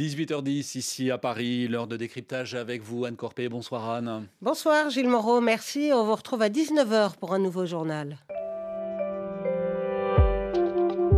18h10 0.00 0.78
ici 0.78 1.10
à 1.10 1.18
Paris, 1.18 1.68
l'heure 1.68 1.86
de 1.86 1.98
décryptage 1.98 2.54
avec 2.54 2.82
vous, 2.82 3.04
Anne 3.04 3.16
Corpé. 3.16 3.50
Bonsoir 3.50 3.90
Anne. 3.90 4.28
Bonsoir 4.40 4.88
Gilles 4.88 5.10
Moreau, 5.10 5.42
merci. 5.42 5.90
On 5.92 6.04
vous 6.04 6.14
retrouve 6.14 6.40
à 6.40 6.48
19h 6.48 7.16
pour 7.20 7.34
un 7.34 7.38
nouveau 7.38 7.66
journal. 7.66 8.16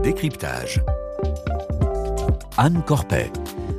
Décryptage. 0.03 0.80
Anne 2.56 2.82
Corpet. 2.84 3.30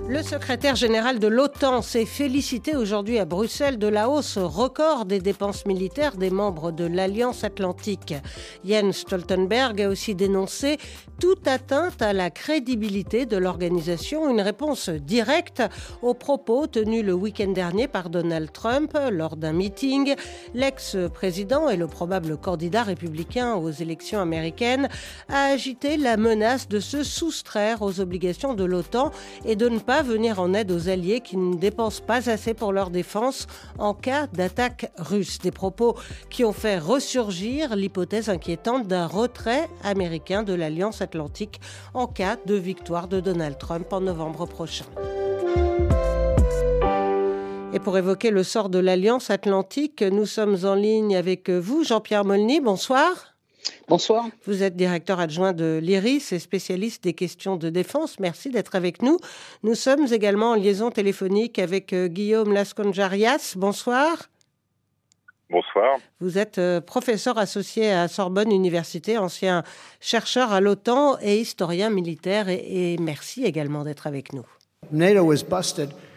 Le 0.10 0.22
secrétaire 0.22 0.76
général 0.76 1.20
de 1.20 1.28
l'OTAN 1.28 1.82
s'est 1.82 2.06
félicité 2.06 2.76
aujourd'hui 2.76 3.20
à 3.20 3.26
Bruxelles 3.26 3.80
de 3.80 3.88
la 3.88 4.10
hausse 4.10 4.38
record 4.38 5.06
des 5.06 5.20
dépenses 5.20 5.66
militaires 5.66 6.18
des 6.18 6.30
membres 6.30 6.72
de 6.72 6.84
l'Alliance 6.84 7.46
Atlantique. 7.46 8.14
Jens 8.66 8.98
Stoltenberg 8.98 9.82
a 9.82 9.88
aussi 9.88 10.14
dénoncé 10.14 10.78
toute 11.22 11.48
atteinte 11.48 12.02
à 12.02 12.12
la 12.12 12.30
crédibilité 12.30 13.26
de 13.26 13.38
l'organisation, 13.38 14.30
une 14.30 14.42
réponse 14.42 14.90
directe 14.90 15.64
aux 16.02 16.14
propos 16.14 16.68
tenus 16.68 17.06
le 17.06 17.14
week-end 17.14 17.52
dernier 17.52 17.88
par 17.88 18.10
Donald 18.10 18.52
Trump 18.52 18.98
lors 19.10 19.38
d'un 19.38 19.54
meeting. 19.54 20.16
L'ex-président 20.54 21.70
et 21.70 21.78
le 21.78 21.88
probable 21.88 22.36
candidat 22.38 22.84
républicain 22.84 23.56
aux 23.56 23.72
élections 23.72 24.20
américaines 24.20 24.90
a 25.30 25.46
agité 25.46 25.96
la 25.96 26.18
menace 26.18 26.68
de 26.68 26.82
se 26.82 27.04
soustraire 27.04 27.82
aux 27.82 28.02
obligations 28.02 28.54
de 28.54 28.66
l'OTAN 28.66 29.12
et 29.46 29.56
de 29.56 29.70
ne 29.70 29.80
pas 29.80 29.93
venir 30.02 30.40
en 30.40 30.54
aide 30.54 30.72
aux 30.72 30.90
alliés 30.90 31.20
qui 31.22 31.38
ne 31.38 31.56
dépensent 31.56 32.02
pas 32.02 32.30
assez 32.30 32.54
pour 32.54 32.74
leur 32.74 32.90
défense 32.90 33.48
en 33.78 33.94
cas 33.94 34.28
d'attaque 34.28 34.92
russe. 34.98 35.40
Des 35.40 35.52
propos 35.52 35.96
qui 36.30 36.44
ont 36.44 36.54
fait 36.54 36.80
ressurgir 36.80 37.76
l'hypothèse 37.76 38.30
inquiétante 38.30 38.88
d'un 38.88 39.08
retrait 39.08 39.70
américain 39.84 40.44
de 40.44 40.54
l'Alliance 40.54 41.02
atlantique 41.02 41.60
en 41.94 42.08
cas 42.08 42.38
de 42.46 42.56
victoire 42.56 43.08
de 43.08 43.20
Donald 43.20 43.58
Trump 43.58 43.92
en 43.92 44.02
novembre 44.02 44.46
prochain. 44.46 44.86
Et 47.74 47.80
pour 47.80 47.98
évoquer 47.98 48.30
le 48.30 48.44
sort 48.44 48.70
de 48.70 48.78
l'Alliance 48.78 49.32
atlantique, 49.32 50.04
nous 50.04 50.28
sommes 50.28 50.58
en 50.64 50.76
ligne 50.76 51.16
avec 51.16 51.50
vous, 51.50 51.84
Jean-Pierre 51.84 52.24
Molny. 52.24 52.62
Bonsoir. 52.62 53.33
Bonsoir. 53.88 54.26
Vous 54.46 54.64
êtes 54.64 54.76
directeur 54.76 55.20
adjoint 55.20 55.54
de 55.54 55.80
l'IRIS 55.82 56.32
et 56.32 56.40
spécialiste 56.40 57.04
des 57.04 57.14
questions 57.14 57.58
de 57.58 57.70
défense. 57.70 58.20
Merci 58.20 58.50
d'être 58.50 58.76
avec 58.76 59.02
nous. 59.02 59.18
Nous 59.64 59.76
sommes 59.76 60.08
également 60.12 60.52
en 60.52 60.56
liaison 60.56 60.90
téléphonique 60.90 61.60
avec 61.60 61.94
euh, 61.94 62.08
Guillaume 62.08 62.54
Lasconjarias. 62.54 63.56
Bonsoir. 63.58 64.30
Bonsoir. 65.50 65.98
Vous 66.20 66.38
êtes 66.38 66.58
euh, 66.58 66.82
professeur 66.82 67.38
associé 67.38 67.92
à 67.92 68.08
Sorbonne 68.08 68.52
Université, 68.52 69.18
ancien 69.18 69.64
chercheur 70.00 70.52
à 70.52 70.62
l'OTAN 70.62 71.18
et 71.22 71.38
historien 71.40 71.90
militaire. 71.90 72.50
Et, 72.50 72.94
et 72.94 72.98
merci 72.98 73.44
également 73.44 73.84
d'être 73.84 74.08
avec 74.08 74.34
nous. 74.34 74.46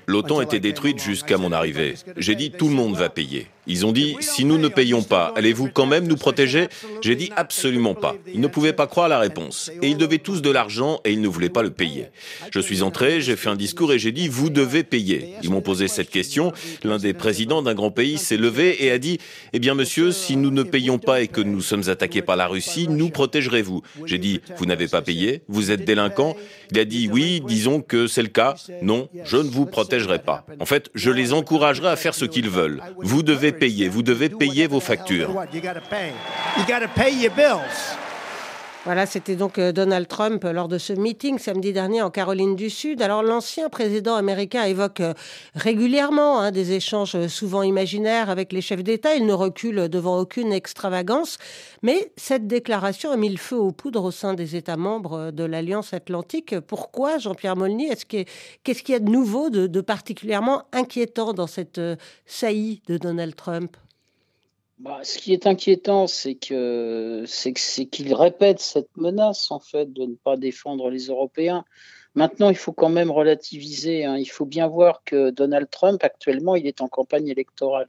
L'OTAN 0.06 0.41
était 0.41 0.61
détruite 0.61 1.00
jusqu'à 1.00 1.37
mon 1.37 1.53
arrivée. 1.53 1.94
J'ai 2.17 2.37
dit 2.37 2.53
tout 2.53 2.69
le 2.69 2.75
monde 2.75 2.94
va 2.94 3.09
payer. 3.09 3.48
Ils 3.67 3.84
ont 3.84 3.92
dit 3.92 4.17
si 4.20 4.45
nous 4.45 4.59
ne 4.59 4.69
payons 4.69 5.03
pas, 5.03 5.33
allez-vous 5.36 5.69
quand 5.72 5.86
même 5.86 6.06
nous 6.06 6.17
protéger? 6.17 6.69
J'ai 7.03 7.17
dit 7.17 7.31
absolument 7.36 7.95
pas. 7.95 8.14
Ils 8.33 8.41
ne 8.41 8.47
pouvaient 8.47 8.72
pas 8.72 8.86
croire 8.86 9.09
la 9.09 9.19
réponse. 9.19 9.70
Et 9.83 9.89
ils 9.89 9.97
devaient 9.97 10.19
tous 10.19 10.42
de 10.42 10.50
l'argent 10.50 11.00
et 11.05 11.12
ils 11.12 11.20
ne 11.20 11.28
voulaient 11.28 11.48
pas 11.48 11.62
le 11.62 11.70
payer. 11.70 12.06
Je 12.50 12.61
suis 12.61 12.83
entré, 12.83 13.20
j'ai 13.20 13.37
fait 13.37 13.48
un 13.48 13.56
discours 13.56 13.92
et 13.92 13.98
j'ai 13.98 14.12
dit 14.12 14.28
vous 14.28 14.50
devez 14.50 14.84
payer. 14.84 15.34
Ils 15.42 15.50
m'ont 15.50 15.61
posé 15.61 15.89
cette 15.89 16.11
question. 16.11 16.53
L'un 16.84 16.98
des 16.98 17.12
présidents 17.12 17.62
d'un 17.62 17.75
grand 17.75 17.91
pays 17.91 18.19
s'est 18.19 18.37
levé 18.37 18.84
et 18.84 18.91
a 18.91 18.98
dit 18.98 19.19
eh 19.53 19.59
bien 19.59 19.75
monsieur, 19.75 20.12
si 20.12 20.37
nous 20.37 20.50
ne 20.50 20.62
payons 20.62 20.98
pas 20.98 21.20
et 21.20 21.28
que 21.28 21.41
nous 21.41 21.61
sommes 21.61 21.89
attaqués 21.89 22.22
par 22.22 22.37
la 22.37 22.47
Russie, 22.47 22.87
nous 22.89 23.11
protégerez-vous? 23.11 23.83
J'ai 24.05 24.19
dit 24.19 24.41
vous 24.56 24.67
n'avez 24.67 24.89
pas 24.89 25.03
payé 25.03 25.42
Vous 25.48 25.70
êtes 25.70 25.84
délinquant 25.84 26.37
Il 26.70 26.78
a 26.78 26.84
dit 26.84 27.09
oui, 27.12 27.42
disons 27.47 27.81
que 27.81 28.06
c'est 28.06 28.22
le 28.22 28.28
cas. 28.28 28.55
Non, 28.83 29.09
je 29.25 29.37
ne 29.37 29.50
vous 29.50 29.67
protège 29.67 30.06
pas. 30.25 30.47
En 30.61 30.67
fait, 30.67 30.91
je 30.94 31.11
les 31.11 31.33
encouragerai 31.33 31.89
à 31.89 31.97
faire 31.97 32.14
ce 32.14 32.25
qu'ils 32.25 32.48
veulent. 32.48 32.81
Vous 32.98 33.22
devez 33.22 33.53
vous 33.88 34.02
devez 34.02 34.28
payer 34.28 34.66
vos 34.66 34.80
factures. 34.80 35.30
Voilà, 38.86 39.04
c'était 39.04 39.34
donc 39.34 39.58
euh, 39.58 39.72
Donald 39.72 40.06
Trump 40.06 40.44
lors 40.44 40.69
de 40.69 40.78
ce 40.78 40.92
meeting 40.92 41.41
samedi 41.41 41.72
dernier 41.72 42.02
en 42.02 42.10
Caroline 42.12 42.54
du 42.54 42.70
Sud. 42.70 43.02
Alors 43.02 43.24
l'ancien 43.24 43.69
président 43.69 44.14
américain 44.14 44.62
évoque 44.62 45.00
euh, 45.00 45.12
régulièrement 45.56 46.38
hein, 46.38 46.52
des 46.52 46.70
échanges 46.70 47.16
euh, 47.16 47.26
souvent 47.26 47.64
imaginaires 47.64 48.30
avec 48.30 48.52
les 48.52 48.60
chefs 48.60 48.84
d'État. 48.84 49.16
Il 49.16 49.26
ne 49.26 49.32
recule 49.32 49.88
devant 49.88 50.20
aucune 50.20 50.52
extravagance. 50.52 51.38
Mais 51.82 52.12
cette 52.16 52.46
déclaration 52.46 53.10
a 53.10 53.16
mis 53.16 53.28
le 53.28 53.38
feu 53.38 53.56
aux 53.56 53.72
poudres 53.72 54.04
au 54.04 54.12
sein 54.12 54.34
des 54.34 54.54
États 54.54 54.76
membres 54.76 55.32
de 55.32 55.42
l'Alliance 55.42 55.92
Atlantique. 55.92 56.54
Pourquoi, 56.60 57.19
Jean-Pierre 57.19 57.56
Molny 57.56 57.88
Qu'est-ce 57.88 58.84
qu'il 58.84 58.92
y 58.92 58.94
a 58.94 59.00
de 59.00 59.10
nouveau, 59.10 59.50
de 59.50 59.80
particulièrement 59.80 60.62
inquiétant 60.72 61.32
dans 61.32 61.48
cette 61.48 61.80
saillie 62.25 62.82
de 62.86 62.98
Donald 62.98 63.34
Trump? 63.34 63.76
Bah, 64.78 65.00
ce 65.03 65.19
qui 65.19 65.32
est 65.32 65.47
inquiétant, 65.47 66.06
c'est 66.06 66.34
que 66.34 67.25
c'est 67.26 67.53
qu'il 67.53 68.14
répète 68.14 68.60
cette 68.60 68.94
menace 68.97 69.50
en 69.50 69.59
fait 69.59 69.92
de 69.92 70.04
ne 70.04 70.14
pas 70.14 70.37
défendre 70.37 70.91
les 70.91 71.06
Européens. 71.06 71.64
Maintenant, 72.14 72.50
il 72.50 72.56
faut 72.56 72.72
quand 72.72 72.88
même 72.91 73.10
relativiser. 73.10 74.04
Hein. 74.04 74.16
Il 74.19 74.26
faut 74.26 74.44
bien 74.44 74.69
voir 74.69 75.03
que 75.04 75.31
Donald 75.31 75.69
Trump 75.70 76.03
actuellement, 76.04 76.56
il 76.56 76.66
est 76.66 76.81
en 76.82 76.88
campagne 76.88 77.28
électorale. 77.28 77.88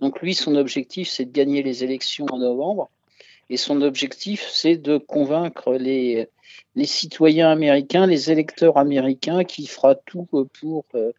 Donc 0.00 0.22
lui, 0.22 0.34
son 0.34 0.54
objectif, 0.54 1.08
c'est 1.08 1.24
de 1.24 1.32
gagner 1.32 1.62
les 1.62 1.84
élections 1.84 2.26
en 2.30 2.38
novembre, 2.38 2.90
et 3.50 3.56
son 3.56 3.82
objectif, 3.82 4.48
c'est 4.50 4.76
de 4.76 4.98
convaincre 4.98 5.74
les 5.74 6.28
les 6.74 6.86
citoyens 6.86 7.50
américains, 7.50 8.06
les 8.06 8.30
électeurs 8.30 8.76
américains, 8.78 9.44
qui 9.44 9.66
fera 9.66 9.94
tout 9.94 10.26
pour 10.60 10.84
euh, 10.94 11.12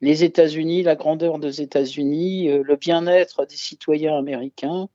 les 0.00 0.24
États-Unis, 0.24 0.82
la 0.82 0.96
grandeur 0.96 1.38
des 1.38 1.62
États-Unis, 1.62 2.48
euh, 2.48 2.62
le 2.62 2.76
bien-être 2.76 3.46
des 3.46 3.56
citoyens 3.56 4.16
américains, 4.16 4.88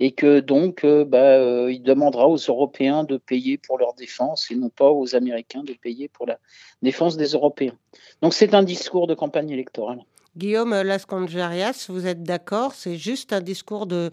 et 0.00 0.12
que 0.12 0.40
donc 0.40 0.84
euh, 0.84 1.04
bah, 1.04 1.38
euh, 1.38 1.72
il 1.72 1.82
demandera 1.82 2.28
aux 2.28 2.36
Européens 2.36 3.04
de 3.04 3.16
payer 3.16 3.58
pour 3.58 3.78
leur 3.78 3.94
défense 3.94 4.50
et 4.50 4.56
non 4.56 4.68
pas 4.68 4.90
aux 4.90 5.14
Américains 5.14 5.62
de 5.62 5.72
payer 5.72 6.08
pour 6.08 6.26
la 6.26 6.38
défense 6.82 7.16
des 7.16 7.28
Européens. 7.28 7.76
Donc 8.20 8.34
c'est 8.34 8.54
un 8.54 8.62
discours 8.62 9.06
de 9.06 9.14
campagne 9.14 9.50
électorale. 9.50 10.04
Guillaume 10.36 10.74
Lasconjarias, 10.82 11.86
vous 11.88 12.06
êtes 12.06 12.22
d'accord 12.22 12.72
C'est 12.72 12.96
juste 12.96 13.32
un 13.32 13.40
discours 13.40 13.86
de, 13.86 14.10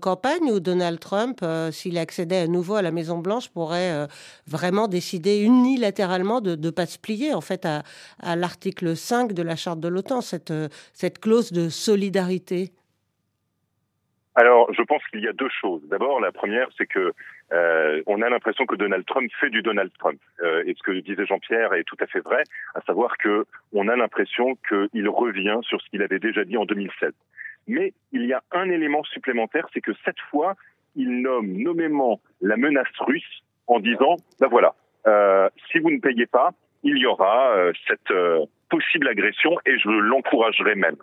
campagne 0.00 0.52
où 0.52 0.60
Donald 0.60 1.00
Trump, 1.00 1.40
euh, 1.42 1.72
s'il 1.72 1.98
accédait 1.98 2.38
à 2.38 2.46
nouveau 2.46 2.76
à 2.76 2.82
la 2.82 2.92
Maison-Blanche, 2.92 3.48
pourrait 3.48 3.90
euh, 3.90 4.06
vraiment 4.46 4.86
décider 4.86 5.42
unilatéralement 5.42 6.40
de 6.40 6.54
ne 6.54 6.70
pas 6.70 6.86
se 6.86 6.98
plier 6.98 7.34
en 7.34 7.40
fait 7.40 7.66
à, 7.66 7.82
l'article 8.36 8.94
5 8.94 9.32
de 9.32 9.42
la 9.42 9.56
Charte 9.56 9.80
de 9.80 9.88
l'OTAN, 9.88 10.20
cette, 10.20 10.52
euh, 10.52 10.68
cette 10.92 11.18
clause 11.18 11.50
de 11.50 11.68
solidarité? 11.68 12.70
Alors, 14.36 14.72
je 14.72 14.82
pense 14.82 15.02
qu'il 15.10 15.22
y 15.22 15.28
a 15.28 15.32
deux 15.32 15.50
choses. 15.60 15.82
D'abord, 15.88 16.20
la 16.20 16.30
première, 16.30 16.68
c'est 16.78 16.86
que 16.86 17.12
euh, 17.52 18.02
on 18.06 18.22
a 18.22 18.28
l'impression 18.28 18.66
que 18.66 18.74
Donald 18.74 19.04
Trump 19.06 19.30
fait 19.40 19.50
du 19.50 19.62
Donald 19.62 19.90
Trump. 19.98 20.18
Euh, 20.42 20.64
et 20.66 20.74
ce 20.74 20.82
que 20.82 20.92
disait 21.00 21.26
Jean-Pierre 21.26 21.74
est 21.74 21.84
tout 21.84 21.96
à 22.00 22.06
fait 22.06 22.20
vrai, 22.20 22.42
à 22.74 22.80
savoir 22.82 23.16
que 23.18 23.44
on 23.72 23.88
a 23.88 23.96
l'impression 23.96 24.56
qu'il 24.68 25.08
revient 25.08 25.58
sur 25.62 25.80
ce 25.80 25.88
qu'il 25.90 26.02
avait 26.02 26.18
déjà 26.18 26.44
dit 26.44 26.56
en 26.56 26.64
2016. 26.64 27.12
Mais 27.66 27.92
il 28.12 28.26
y 28.26 28.32
a 28.32 28.42
un 28.52 28.70
élément 28.70 29.02
supplémentaire, 29.04 29.66
c'est 29.72 29.80
que 29.80 29.92
cette 30.04 30.20
fois, 30.30 30.54
il 30.96 31.22
nomme 31.22 31.52
nommément 31.52 32.20
la 32.40 32.56
menace 32.56 32.86
russe 33.00 33.42
en 33.66 33.80
disant, 33.80 34.16
ben 34.40 34.48
voilà, 34.48 34.74
euh, 35.06 35.48
si 35.70 35.78
vous 35.78 35.90
ne 35.90 36.00
payez 36.00 36.26
pas, 36.26 36.50
il 36.82 36.98
y 36.98 37.06
aura 37.06 37.56
euh, 37.56 37.72
cette 37.88 38.10
euh, 38.10 38.44
possible 38.70 39.08
agression 39.08 39.56
et 39.66 39.78
je 39.78 39.88
l'encouragerai 39.88 40.74
même. 40.74 40.96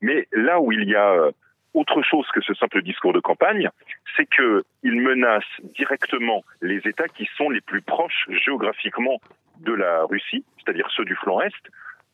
Mais 0.00 0.26
là 0.32 0.60
où 0.60 0.72
il 0.72 0.88
y 0.88 0.94
a 0.94 1.30
autre 1.74 2.02
chose 2.02 2.26
que 2.34 2.40
ce 2.40 2.54
simple 2.54 2.82
discours 2.82 3.12
de 3.12 3.20
campagne, 3.20 3.68
c'est 4.16 4.26
qu'il 4.26 5.00
menace 5.00 5.44
directement 5.76 6.42
les 6.60 6.78
États 6.86 7.08
qui 7.08 7.28
sont 7.36 7.50
les 7.50 7.60
plus 7.60 7.82
proches 7.82 8.26
géographiquement 8.44 9.20
de 9.60 9.72
la 9.72 10.04
Russie, 10.04 10.44
c'est-à-dire 10.58 10.88
ceux 10.96 11.04
du 11.04 11.14
flanc 11.16 11.40
Est, 11.40 11.54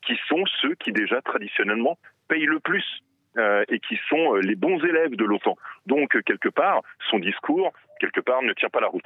qui 0.02 0.18
sont 0.28 0.44
ceux 0.60 0.74
qui 0.74 0.92
déjà 0.92 1.20
traditionnellement 1.22 1.98
payent 2.28 2.46
le 2.46 2.60
plus 2.60 2.84
euh, 3.38 3.64
et 3.68 3.80
qui 3.80 3.98
sont 4.08 4.34
euh, 4.34 4.40
les 4.40 4.54
bons 4.54 4.82
élèves 4.82 5.14
de 5.14 5.24
l'OTAN. 5.24 5.56
Donc, 5.84 6.16
quelque 6.24 6.48
part, 6.48 6.80
son 7.10 7.18
discours, 7.18 7.70
quelque 8.00 8.20
part, 8.20 8.40
ne 8.42 8.54
tient 8.54 8.70
pas 8.70 8.80
la 8.80 8.88
route. 8.88 9.04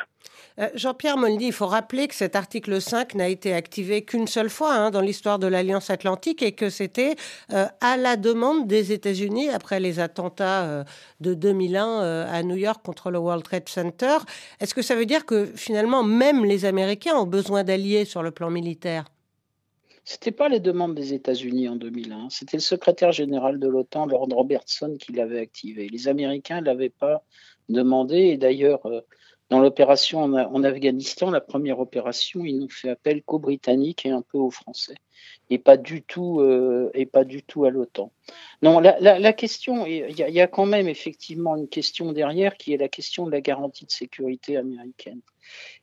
Euh, 0.59 0.69
Jean-Pierre 0.75 1.17
Molny, 1.17 1.49
il 1.49 1.53
faut 1.53 1.67
rappeler 1.67 2.07
que 2.07 2.15
cet 2.15 2.37
article 2.37 2.81
5 2.81 3.15
n'a 3.17 3.29
été 3.29 3.53
activé 3.53 4.05
qu'une 4.05 4.29
seule 4.29 4.49
fois 4.49 4.73
hein, 4.75 4.91
dans 4.91 5.01
l'histoire 5.01 5.41
de 5.41 5.49
l'Alliance 5.49 5.91
Atlantique 5.91 6.43
et 6.43 6.53
que 6.53 6.69
c'était 6.71 7.17
à 7.49 7.97
la 7.97 8.17
demande 8.17 8.69
des 8.69 8.93
États-Unis 8.93 9.51
après 9.51 9.81
les 9.81 9.99
attentats 9.99 10.85
de 11.21 11.35
2001 11.35 12.27
à 12.31 12.43
New 12.43 12.57
York 12.57 12.85
contre 12.85 13.11
le 13.11 13.19
World 13.19 13.43
Trade 13.43 13.69
Center. 13.69 14.19
Est-ce 14.61 14.75
que 14.75 14.83
ça 14.83 14.95
veut 14.95 15.07
dire 15.07 15.27
que 15.27 15.47
finalement, 15.57 16.03
même 16.05 16.45
les 16.45 16.65
Américains 16.65 17.15
ont 17.15 17.27
besoin 17.27 17.65
d'alliés 17.65 18.05
sur 18.05 18.23
le 18.23 18.31
plan 18.31 18.51
militaire? 18.51 19.05
Ce 20.11 20.17
n'était 20.17 20.33
pas 20.33 20.49
les 20.49 20.59
demandes 20.59 20.97
des 20.97 21.15
États-Unis 21.15 21.69
en 21.69 21.77
2001, 21.77 22.31
c'était 22.31 22.57
le 22.57 22.63
secrétaire 22.63 23.13
général 23.13 23.61
de 23.61 23.69
l'OTAN, 23.69 24.07
Lord 24.07 24.27
Robertson, 24.33 24.97
qui 24.99 25.13
l'avait 25.13 25.39
activé. 25.39 25.89
Les 25.89 26.09
Américains 26.09 26.61
ne 26.61 26.67
l'avaient 26.67 26.89
pas 26.89 27.23
demandé, 27.69 28.17
et 28.17 28.37
d'ailleurs, 28.37 28.85
euh, 28.87 29.03
dans 29.51 29.61
l'opération 29.61 30.23
en, 30.23 30.65
Afghanistan, 30.65 31.31
la 31.31 31.41
première 31.41 31.79
opération, 31.79 32.45
ils 32.45 32.59
n'ont 32.59 32.69
fait 32.69 32.89
appel 32.89 33.23
qu'aux 33.23 33.39
Britanniques 33.39 34.05
et 34.05 34.11
un 34.11 34.23
peu 34.23 34.39
aux 34.39 34.51
Français, 34.51 34.97
et 35.49 35.59
pas 35.59 35.77
du 35.77 36.03
tout, 36.03 36.41
euh, 36.41 36.91
et 36.93 37.07
pas 37.07 37.23
du 37.23 37.45
tout 37.45 37.65
à 37.65 37.71
l'OTAN. 37.71 38.11
Non, 38.63 38.81
la, 38.81 39.33
question, 39.33 39.87
il 39.87 40.11
y, 40.11 40.41
a 40.41 40.47
quand 40.49 40.67
même 40.67 40.89
effectivement 40.89 41.55
une 41.55 41.69
question 41.69 42.11
derrière 42.11 42.57
qui 42.57 42.73
est 42.73 42.79
la 42.79 42.89
question 42.89 43.27
de 43.27 43.31
la 43.31 43.41
garantie 43.41 43.87
de 43.87 43.93
sécurité 43.93 44.57
américaine. 44.57 45.21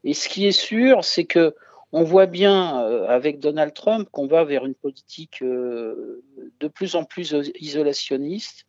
Et 0.03 0.13
ce 0.13 0.27
qui 0.27 0.47
est 0.47 0.51
sûr, 0.51 1.05
c'est 1.05 1.23
que 1.23 1.55
on 1.93 2.03
voit 2.03 2.25
bien 2.25 2.83
euh, 2.83 3.07
avec 3.07 3.39
Donald 3.39 3.73
Trump 3.73 4.09
qu'on 4.11 4.27
va 4.27 4.43
vers 4.43 4.65
une 4.65 4.75
politique 4.75 5.41
euh, 5.41 6.23
de 6.59 6.67
plus 6.67 6.95
en 6.95 7.03
plus 7.03 7.35
isolationniste 7.59 8.67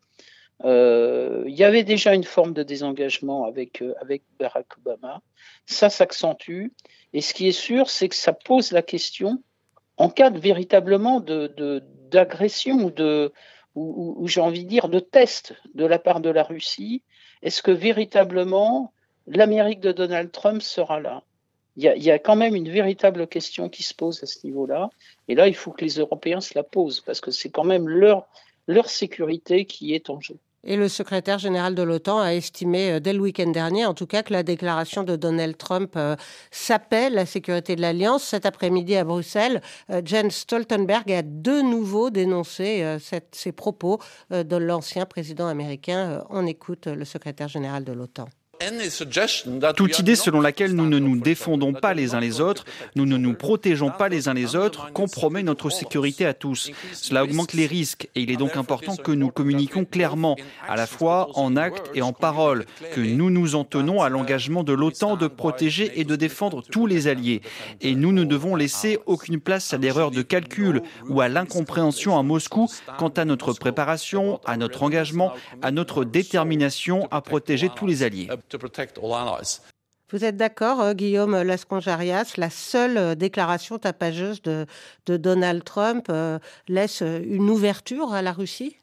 euh, 0.64 1.44
il 1.46 1.54
y 1.54 1.64
avait 1.64 1.84
déjà 1.84 2.14
une 2.14 2.24
forme 2.24 2.52
de 2.52 2.62
désengagement 2.62 3.44
avec, 3.44 3.82
Barack 4.38 4.78
Obama. 4.78 5.22
Ça 5.66 5.90
s'accentue. 5.90 6.68
Et 7.12 7.20
ce 7.20 7.32
qui 7.32 7.48
est 7.48 7.52
sûr, 7.52 7.88
c'est 7.88 8.08
que 8.08 8.16
ça 8.16 8.32
pose 8.32 8.72
la 8.72 8.82
question, 8.82 9.42
en 9.96 10.10
cas 10.10 10.30
de 10.30 10.38
véritablement 10.38 11.20
d'agression 11.20 12.84
ou 12.84 12.90
de, 12.90 13.32
ou, 13.74 14.26
j'ai 14.26 14.40
envie 14.40 14.64
de 14.64 14.68
dire, 14.68 14.88
de 14.88 15.00
test 15.00 15.54
de 15.74 15.86
la 15.86 15.98
part 15.98 16.20
de 16.20 16.30
la 16.30 16.42
Russie, 16.42 17.02
est-ce 17.42 17.62
que 17.62 17.70
véritablement 17.70 18.92
l'Amérique 19.26 19.80
de 19.80 19.92
Donald 19.92 20.32
Trump 20.32 20.62
sera 20.62 21.00
là? 21.00 21.22
Il 21.78 22.02
y, 22.02 22.10
a, 22.10 22.18
quand 22.18 22.34
même 22.34 22.56
une 22.56 22.68
véritable 22.68 23.28
question 23.28 23.68
qui 23.68 23.84
se 23.84 23.94
pose 23.94 24.20
à 24.24 24.26
ce 24.26 24.44
niveau-là. 24.44 24.90
Et 25.28 25.36
là, 25.36 25.46
il 25.46 25.54
faut 25.54 25.70
que 25.70 25.84
les 25.84 25.94
Européens 26.00 26.40
se 26.40 26.52
la 26.56 26.64
posent, 26.64 27.00
parce 27.00 27.20
que 27.20 27.30
c'est 27.30 27.50
quand 27.50 27.62
même 27.62 27.88
leur, 27.88 28.26
sécurité 28.86 29.64
qui 29.64 29.94
est 29.94 30.10
en 30.10 30.20
jeu. 30.20 30.36
Et 30.64 30.76
le 30.76 30.88
secrétaire 30.88 31.38
général 31.38 31.76
de 31.76 31.82
l'OTAN 31.84 32.18
a 32.18 32.34
estimé 32.34 32.90
euh, 32.90 33.00
dès 33.00 33.12
le 33.12 33.20
week-end 33.20 33.50
dernier, 33.52 33.86
en 33.86 33.94
tout 33.94 34.08
cas, 34.08 34.24
que 34.24 34.32
la 34.32 34.42
déclaration 34.42 35.04
de 35.04 35.14
Donald 35.14 35.56
Trump 35.56 35.92
euh, 35.94 36.16
s'appelle 36.50 37.14
la 37.14 37.26
sécurité 37.26 37.76
de 37.76 37.80
l'Alliance. 37.80 38.24
Cet 38.24 38.44
après-midi 38.44 38.96
à 38.96 39.04
Bruxelles, 39.04 39.62
euh, 39.90 40.02
Jens 40.04 40.34
Stoltenberg 40.34 41.12
a 41.12 41.22
de 41.22 41.62
nouveau 41.62 42.10
dénoncé 42.10 42.98
ces 43.30 43.52
propos 43.52 44.00
de 44.30 44.56
l'ancien 44.56 45.06
président 45.06 45.46
américain. 45.46 46.24
On 46.28 46.44
écoute 46.44 46.88
le 46.88 47.04
secrétaire 47.04 47.48
général 47.48 47.84
de 47.84 47.92
l'OTAN. 47.92 48.26
Toute 49.76 49.98
idée 50.00 50.16
selon 50.16 50.40
laquelle 50.40 50.74
nous 50.74 50.88
ne 50.88 50.98
nous 50.98 51.18
défendons 51.18 51.72
pas 51.72 51.94
les 51.94 52.14
uns 52.14 52.20
les 52.20 52.40
autres, 52.40 52.64
nous 52.96 53.06
ne 53.06 53.16
nous 53.16 53.34
protégeons 53.34 53.90
pas 53.90 54.08
les 54.08 54.28
uns 54.28 54.34
les 54.34 54.56
autres, 54.56 54.92
compromet 54.92 55.44
notre 55.44 55.70
sécurité 55.70 56.26
à 56.26 56.34
tous. 56.34 56.70
Cela 56.92 57.22
augmente 57.22 57.52
les 57.52 57.66
risques 57.66 58.08
et 58.16 58.22
il 58.22 58.30
est 58.30 58.36
donc 58.36 58.56
important 58.56 58.96
que 58.96 59.12
nous 59.12 59.30
communiquions 59.30 59.84
clairement, 59.84 60.36
à 60.66 60.74
la 60.76 60.86
fois 60.86 61.28
en 61.34 61.56
actes 61.56 61.90
et 61.94 62.02
en 62.02 62.12
paroles, 62.12 62.64
que 62.92 63.00
nous 63.00 63.30
nous 63.30 63.54
en 63.54 63.64
tenons 63.64 64.02
à 64.02 64.08
l'engagement 64.08 64.64
de 64.64 64.72
l'OTAN 64.72 65.16
de 65.16 65.28
protéger 65.28 66.00
et 66.00 66.04
de 66.04 66.16
défendre 66.16 66.62
tous 66.62 66.86
les 66.86 67.06
alliés. 67.06 67.42
Et 67.80 67.94
nous 67.94 68.12
ne 68.12 68.24
devons 68.24 68.56
laisser 68.56 68.98
aucune 69.06 69.40
place 69.40 69.72
à 69.72 69.78
l'erreur 69.78 70.10
de 70.10 70.22
calcul 70.22 70.82
ou 71.08 71.20
à 71.20 71.28
l'incompréhension 71.28 72.18
à 72.18 72.22
Moscou 72.24 72.68
quant 72.98 73.08
à 73.08 73.24
notre 73.24 73.52
préparation, 73.52 74.40
à 74.44 74.56
notre 74.56 74.82
engagement, 74.82 75.32
à 75.62 75.70
notre 75.70 76.04
détermination 76.04 77.06
à 77.12 77.20
protéger 77.20 77.70
tous 77.74 77.86
les 77.86 78.02
alliés. 78.02 78.28
Vous 80.10 80.24
êtes 80.24 80.38
d'accord, 80.38 80.80
euh, 80.80 80.94
Guillaume 80.94 81.42
Lasconjarias? 81.42 82.34
La 82.38 82.48
seule 82.48 82.96
euh, 82.96 83.14
déclaration 83.14 83.78
tapageuse 83.78 84.40
de, 84.40 84.66
Donald 85.06 85.62
Trump 85.64 86.06
euh, 86.08 86.38
laisse 86.66 87.02
une 87.02 87.50
ouverture 87.50 88.14
à 88.14 88.22
la 88.22 88.32
Russie? 88.32 88.78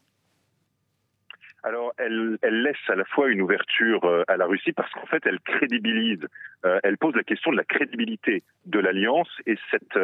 Alors, 1.64 1.94
elle, 1.98 2.38
laisse 2.44 2.78
à 2.90 2.96
la 2.96 3.06
fois 3.06 3.28
une 3.30 3.42
ouverture 3.42 4.08
à 4.28 4.38
la 4.38 4.46
Russie 4.46 4.72
parce 4.72 4.92
qu'en 4.92 5.08
fait, 5.08 5.24
elle 5.26 5.40
crédibilise, 5.40 6.20
elle 6.84 6.96
pose 7.00 7.16
la 7.16 7.24
question 7.24 7.50
de 7.50 7.58
la 7.58 7.64
crédibilité 7.64 8.44
de 8.68 8.78
l'alliance 8.78 9.30
et 9.48 9.56
cette 9.72 9.98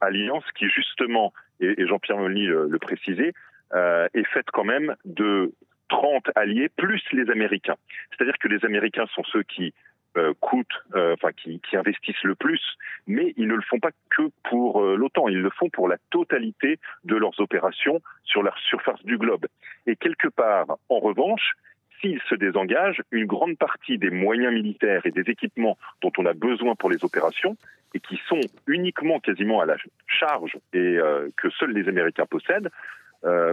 alliance 0.00 0.44
qui 0.58 0.70
justement, 0.70 1.34
et, 1.60 1.86
Jean-Pierre 1.86 2.16
Molny 2.16 2.46
le 2.46 2.78
précisait, 2.78 3.34
est 3.74 4.26
faite 4.32 4.46
quand 4.54 4.64
même 4.64 4.96
de 5.04 5.52
30 5.92 6.30
alliés 6.34 6.70
plus 6.70 7.02
les 7.12 7.30
Américains. 7.30 7.76
C'est-à-dire 8.10 8.38
que 8.38 8.48
les 8.48 8.64
Américains 8.64 9.06
sont 9.14 9.24
ceux 9.24 9.42
qui 9.42 9.74
euh, 10.16 10.32
coûtent, 10.40 10.66
euh, 10.94 11.14
qui, 11.36 11.76
investissent 11.76 12.24
le 12.24 12.34
plus, 12.34 12.62
mais 13.06 13.34
ils 13.36 13.46
ne 13.46 13.54
le 13.54 13.62
font 13.62 13.78
pas 13.78 13.90
que 14.10 14.22
pour 14.48 14.82
euh, 14.82 14.96
l'OTAN, 14.96 15.28
ils 15.28 15.40
le 15.40 15.50
font 15.50 15.68
pour 15.68 15.88
la 15.88 15.96
totalité 16.10 16.78
de 17.04 17.16
leurs 17.16 17.38
opérations 17.40 18.00
sur 18.24 18.42
la 18.42 18.54
surface 18.68 19.02
du 19.04 19.18
globe. 19.18 19.46
Et 19.86 19.96
quelque 19.96 20.28
part, 20.28 20.78
en 20.88 20.98
revanche, 20.98 21.52
s'ils 22.00 22.20
se 22.28 22.34
désengagent, 22.34 23.02
une 23.10 23.26
grande 23.26 23.58
partie 23.58 23.98
des 23.98 24.10
moyens 24.10 24.52
militaires 24.52 25.04
et 25.04 25.10
des 25.10 25.30
équipements 25.30 25.76
dont 26.00 26.12
on 26.18 26.24
a 26.24 26.32
besoin 26.32 26.74
pour 26.74 26.90
les 26.90 27.04
opérations, 27.04 27.56
et 27.94 28.00
qui 28.00 28.18
sont 28.28 28.40
uniquement 28.66 29.20
quasiment 29.20 29.60
à 29.60 29.66
la 29.66 29.76
charge 30.06 30.56
et 30.72 30.98
que 31.36 31.50
seuls 31.50 31.72
les 31.72 31.86
Américains 31.88 32.24
possèdent, 32.24 32.70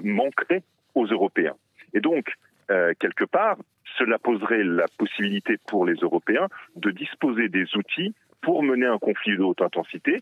manqueraient 0.04 0.64
aux 0.96 1.06
Européens. 1.08 1.56
Et 1.94 2.02
donc, 2.02 2.34
euh, 2.72 2.94
quelque 3.00 3.26
part, 3.26 3.58
cela 3.98 4.20
poserait 4.20 4.64
la 4.64 4.86
possibilité 4.98 5.58
pour 5.68 5.86
les 5.86 5.96
Européens 5.96 6.48
de 6.76 6.92
disposer 6.92 7.50
des 7.50 7.66
outils 7.76 8.14
pour 8.42 8.64
mener 8.64 8.86
un 8.86 9.00
conflit 9.00 9.36
de 9.36 9.44
haute 9.44 9.62
intensité. 9.62 10.22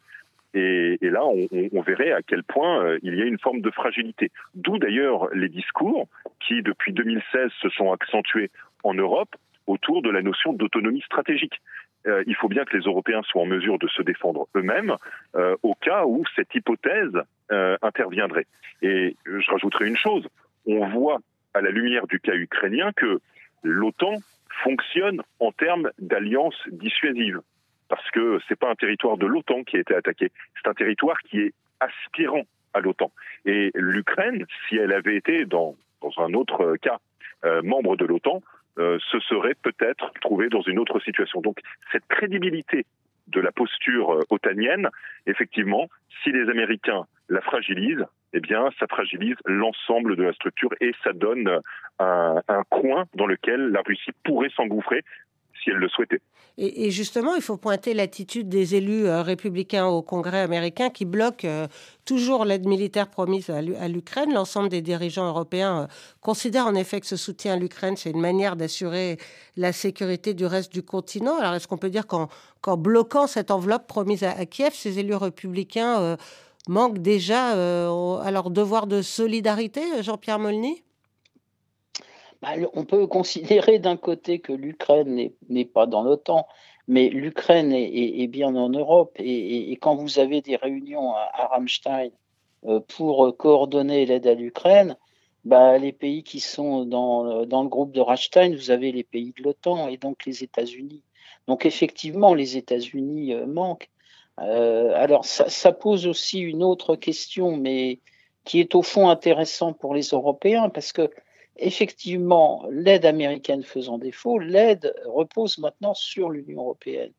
Et, 0.54 0.98
là, 1.02 1.24
on, 1.24 1.82
verrait 1.82 2.14
à 2.14 2.22
quel 2.24 2.44
point 2.44 2.84
euh, 2.84 3.00
il 3.04 3.14
y 3.16 3.22
a 3.22 3.26
une 3.26 3.38
forme 3.38 3.62
de 3.62 3.70
fragilité. 3.70 4.32
D'où 4.56 4.80
d'ailleurs 4.80 5.30
les 5.36 5.50
discours 5.50 6.08
qui, 6.40 6.64
depuis 6.64 6.94
2016, 6.94 7.52
se 7.62 7.70
sont 7.70 7.92
accentués 7.92 8.50
en 8.84 8.96
Europe 8.96 9.36
autour 9.68 10.02
de 10.02 10.10
la 10.10 10.24
notion 10.24 10.54
d'autonomie 10.54 11.02
stratégique. 11.02 11.62
Euh, 12.08 12.24
il 12.26 12.36
faut 12.36 12.48
bien 12.48 12.64
que 12.64 12.76
les 12.76 12.86
Européens 12.86 13.22
soient 13.24 13.44
en 13.44 13.46
mesure 13.46 13.78
de 13.78 13.88
se 13.88 14.02
défendre 14.02 14.48
eux-mêmes 14.56 14.96
au 15.62 15.76
cas 15.76 16.06
où 16.06 16.24
cette 16.36 16.56
hypothèse 16.56 17.14
interviendrait. 17.82 18.48
Et 18.82 19.16
je 19.26 19.52
rajouterai 19.52 19.88
une 19.88 19.98
chose, 19.98 20.28
on 20.66 20.88
voit 20.88 21.20
à 21.58 21.62
la 21.62 21.72
lumière 21.72 22.08
du 22.08 22.20
cas 22.20 22.36
ukrainien 22.36 22.92
que 22.96 23.20
l'OTAN 23.64 24.16
fonctionne 24.64 25.22
en 25.40 25.52
termes 25.52 25.92
d'alliance 26.00 26.56
dissuasive. 26.72 27.42
Parce 27.90 28.10
que 28.12 28.40
c'est 28.48 28.60
pas 28.60 28.70
un 28.70 28.76
territoire 28.76 29.18
de 29.18 29.26
l'OTAN 29.26 29.64
qui 29.64 29.78
a 29.78 29.80
été 29.80 29.96
attaqué, 29.96 30.32
c'est 30.56 30.70
un 30.70 30.74
territoire 30.74 31.20
qui 31.22 31.40
est 31.40 31.54
aspirant 31.80 32.44
à 32.74 32.80
l'OTAN. 32.80 33.12
Et 33.46 33.72
l'Ukraine, 33.76 34.46
si 34.68 34.78
elle 34.78 34.92
avait 34.92 35.16
été 35.16 35.46
dans, 35.46 35.76
dans 36.02 36.12
un 36.18 36.34
autre 36.34 36.76
cas 36.78 37.00
euh, 37.46 37.62
membre 37.64 37.96
de 37.96 38.06
l'OTAN, 38.06 38.42
euh, 38.78 39.00
se 39.12 39.20
serait 39.22 39.56
peut-être 39.56 40.12
trouvée 40.22 40.50
dans 40.50 40.62
une 40.62 40.80
autre 40.80 41.00
situation. 41.00 41.42
Donc 41.42 41.60
cette 41.92 42.06
crédibilité 42.08 42.86
de 43.28 43.42
la 43.42 43.52
posture 43.52 44.12
euh, 44.12 44.24
otanienne, 44.30 44.90
effectivement, 45.26 45.88
si 46.24 46.32
les 46.32 46.50
Américains 46.50 47.06
la 47.30 47.42
fragilisent, 47.42 48.06
eh 48.38 48.40
bien, 48.40 48.70
ça 48.80 48.86
fragilise 48.88 49.36
l'ensemble 49.46 50.16
de 50.16 50.24
la 50.24 50.34
structure 50.34 50.70
et 50.80 50.92
ça 51.04 51.12
donne 51.14 51.60
un, 52.00 52.64
coin 52.70 53.06
dans 53.16 53.26
lequel 53.26 53.70
la 53.70 53.82
Russie 53.82 54.12
pourrait 54.24 54.52
s'engouffrer 54.56 55.04
si 55.64 55.72
elle 55.72 55.78
le 55.78 55.90
souhaitait. 55.90 56.22
Et, 56.60 56.90
justement, 56.90 57.36
il 57.36 57.42
faut 57.42 57.58
pointer 57.58 57.94
l'attitude 57.94 58.50
des 58.50 58.76
élus 58.76 59.06
euh, 59.06 59.22
républicains 59.22 59.86
au 59.86 60.02
Congrès 60.02 60.42
américain 60.42 60.90
qui 60.90 61.06
bloquent 61.06 61.48
euh, 61.48 61.68
toujours 62.06 62.46
l'aide 62.46 62.68
militaire 62.68 63.10
promise 63.10 63.50
à 63.52 63.88
l'Ukraine. 63.88 64.34
L'ensemble 64.34 64.70
des 64.70 64.82
dirigeants 64.82 65.28
européens 65.28 65.84
euh, 65.84 65.88
considèrent 66.20 66.66
en 66.66 66.74
effet 66.74 67.00
que 67.00 67.06
ce 67.06 67.16
soutien 67.16 67.54
à 67.54 67.58
l'Ukraine, 67.58 67.96
c'est 67.96 68.10
une 68.10 68.22
manière 68.22 68.56
d'assurer 68.56 69.18
la 69.56 69.72
sécurité 69.72 70.34
du 70.34 70.46
reste 70.46 70.74
du 70.74 70.82
continent. 70.82 71.38
Alors, 71.40 71.54
est-ce 71.54 71.68
qu'on 71.68 71.78
peut 71.78 71.92
dire 71.92 72.08
qu'en 72.08 72.28
bloquant 72.78 73.28
cette 73.28 73.52
enveloppe 73.52 73.88
promise 73.88 74.24
à, 74.24 74.46
Kiev, 74.48 74.74
ces 74.74 74.98
élus 74.98 75.16
républicains 75.16 76.18
manquent 76.68 77.00
déjà 77.00 77.56
euh, 77.56 78.18
à 78.20 78.32
leur 78.32 78.50
devoir 78.50 78.88
de 78.88 79.02
solidarité, 79.02 79.82
Jean-Pierre 80.02 80.40
Molny? 80.40 80.84
Bah, 82.42 82.50
On 82.74 82.86
peut 82.86 83.08
considérer 83.20 83.80
d'un 83.80 83.98
côté 83.98 84.40
que 84.40 84.54
l'Ukraine 84.54 85.30
n'est 85.50 85.66
pas 85.66 85.88
dans 85.88 86.04
l'OTAN, 86.04 86.48
mais 86.88 87.10
l'Ukraine 87.10 87.74
est, 87.74 88.28
bien 88.28 88.56
en 88.56 88.70
Europe. 88.70 89.14
Et, 89.20 89.78
quand 89.82 89.96
vous 89.96 90.20
avez 90.20 90.42
des 90.42 90.56
réunions 90.56 91.12
à, 91.14 91.30
à 91.34 91.60
euh, 92.66 92.80
pour 92.80 93.36
coordonner 93.38 94.06
l'aide 94.06 94.28
à 94.28 94.34
l'Ukraine, 94.34 94.96
bah, 95.48 95.78
les 95.78 95.94
pays 95.94 96.24
qui 96.24 96.42
sont 96.42 96.86
dans, 96.86 97.24
le 97.24 97.70
groupe 97.70 97.94
de 97.94 98.02
Rammstein, 98.02 98.54
vous 98.54 98.72
avez 98.72 98.92
les 98.92 99.06
pays 99.06 99.34
de 99.38 99.44
l'OTAN 99.44 99.88
et 99.88 99.96
donc 99.96 100.26
les 100.26 100.44
États-Unis. 100.44 101.04
Donc 101.48 101.66
effectivement, 101.66 102.34
les 102.34 102.58
États-Unis 102.58 103.34
euh, 103.34 103.46
manquent. 103.46 103.90
Euh, 104.40 104.92
alors, 104.96 105.26
ça, 105.26 105.72
pose 105.72 106.08
aussi 106.08 106.40
une 106.40 106.64
autre 106.64 106.96
question, 106.96 107.58
mais 107.58 108.00
qui 108.46 108.60
est 108.60 108.76
au 108.76 108.82
fond 108.82 109.10
intéressant 109.10 109.74
pour 109.74 109.94
les 109.94 110.10
Européens, 110.10 110.70
parce 110.70 110.92
que 110.94 111.10
effectivement, 111.58 112.66
l'aide 112.70 113.06
américaine 113.06 113.64
faisant 113.64 113.98
défaut, 113.98 114.38
l'aide 114.38 114.94
repose 115.06 115.58
maintenant 115.58 115.94
sur 115.94 116.30
l'Union 116.30 116.62
européenne. 116.62 117.12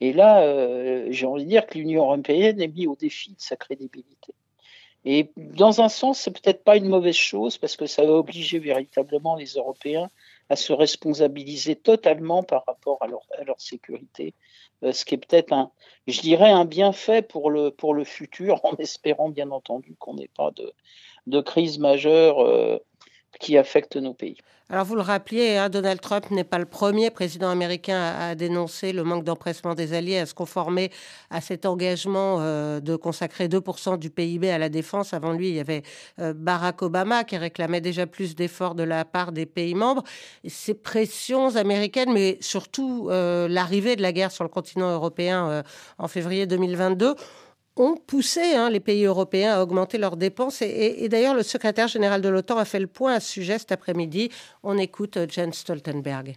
Et 0.00 0.12
là, 0.12 0.42
euh, 0.42 1.06
j'ai 1.10 1.26
envie 1.26 1.44
de 1.44 1.48
dire 1.48 1.66
que 1.66 1.78
l'Union 1.78 2.02
européenne 2.04 2.60
est 2.60 2.68
mise 2.68 2.88
au 2.88 2.96
défi 2.96 3.30
de 3.30 3.40
sa 3.40 3.56
crédibilité. 3.56 4.34
Et 5.06 5.30
dans 5.36 5.80
un 5.80 5.88
sens, 5.88 6.18
c'est 6.18 6.32
peut-être 6.32 6.62
pas 6.64 6.76
une 6.76 6.88
mauvaise 6.88 7.14
chose 7.14 7.56
parce 7.58 7.76
que 7.76 7.86
ça 7.86 8.04
va 8.04 8.12
obliger 8.12 8.58
véritablement 8.58 9.36
les 9.36 9.52
Européens 9.54 10.10
à 10.48 10.56
se 10.56 10.72
responsabiliser 10.72 11.76
totalement 11.76 12.42
par 12.42 12.64
rapport 12.66 12.98
à 13.00 13.06
leur, 13.06 13.60
sécurité, 13.60 14.34
euh, 14.82 14.92
ce 14.92 15.04
qui 15.04 15.14
est 15.14 15.18
peut-être 15.18 15.52
un, 15.52 15.70
je 16.06 16.20
dirais, 16.20 16.50
un 16.50 16.64
bienfait 16.64 17.22
pour 17.22 17.50
le, 17.50 17.70
pour 17.70 17.94
le 17.94 18.04
futur, 18.04 18.64
en 18.64 18.74
espérant 18.78 19.28
bien 19.28 19.50
entendu 19.50 19.96
qu'on 19.98 20.14
n'ait 20.14 20.30
pas 20.36 20.50
de, 20.52 20.72
de 21.26 21.40
crise 21.40 21.78
majeure 21.78 22.40
euh, 22.40 22.78
qui 23.38 23.56
affecte 23.56 23.96
nos 23.96 24.14
pays. 24.14 24.36
Alors 24.68 24.84
vous 24.84 24.96
le 24.96 25.02
rappeliez, 25.02 25.58
hein, 25.58 25.68
Donald 25.68 26.00
Trump 26.00 26.28
n'est 26.32 26.42
pas 26.42 26.58
le 26.58 26.64
premier 26.64 27.10
président 27.10 27.48
américain 27.50 28.12
à, 28.18 28.34
dénoncer 28.34 28.92
le 28.92 29.04
manque 29.04 29.22
d'empressement 29.22 29.76
des 29.76 29.92
alliés, 29.92 30.18
à 30.18 30.26
se 30.26 30.34
conformer 30.34 30.90
à 31.30 31.40
cet 31.40 31.66
engagement 31.66 32.38
euh, 32.40 32.80
de 32.80 32.96
consacrer 32.96 33.46
2% 33.46 33.96
du 33.96 34.10
PIB 34.10 34.50
à 34.50 34.58
la 34.58 34.68
défense. 34.68 35.14
Avant 35.14 35.34
lui, 35.34 35.50
il 35.50 35.54
y 35.54 35.60
avait 35.60 35.84
euh, 36.18 36.34
Barack 36.34 36.82
Obama 36.82 37.22
qui 37.22 37.36
réclamait 37.36 37.80
déjà 37.80 38.08
plus 38.08 38.34
d'efforts 38.34 38.74
de 38.74 38.82
la 38.82 39.04
part 39.04 39.30
des 39.30 39.46
pays 39.46 39.76
membres. 39.76 40.02
ces 40.48 40.74
pressions 40.74 41.54
américaines, 41.54 42.12
mais 42.12 42.36
surtout 42.40 43.06
euh, 43.08 43.46
l'arrivée 43.46 43.94
de 43.94 44.02
la 44.02 44.12
guerre 44.12 44.32
sur 44.32 44.42
le 44.42 44.50
continent 44.50 44.90
européen 44.90 45.62
en 45.98 46.08
février 46.08 46.46
2022, 46.46 47.14
ont 47.76 47.96
poussé 47.96 48.54
hein, 48.54 48.70
les 48.70 48.80
pays 48.80 49.04
européens 49.04 49.54
à 49.54 49.62
augmenter 49.62 49.98
leurs 49.98 50.16
dépenses. 50.16 50.62
Et, 50.62 51.08
d'ailleurs, 51.08 51.34
le 51.34 51.42
secrétaire 51.42 51.88
général 51.88 52.22
de 52.22 52.28
l'OTAN 52.28 52.58
a 52.58 52.64
fait 52.64 52.80
le 52.80 52.86
point 52.86 53.14
à 53.14 53.20
ce 53.20 53.30
sujet 53.30 53.58
cet 53.58 53.72
après-midi. 53.72 54.30
On 54.62 54.78
écoute 54.78 55.16
euh, 55.16 55.26
Jens 55.28 55.54
Stoltenberg. 55.54 56.36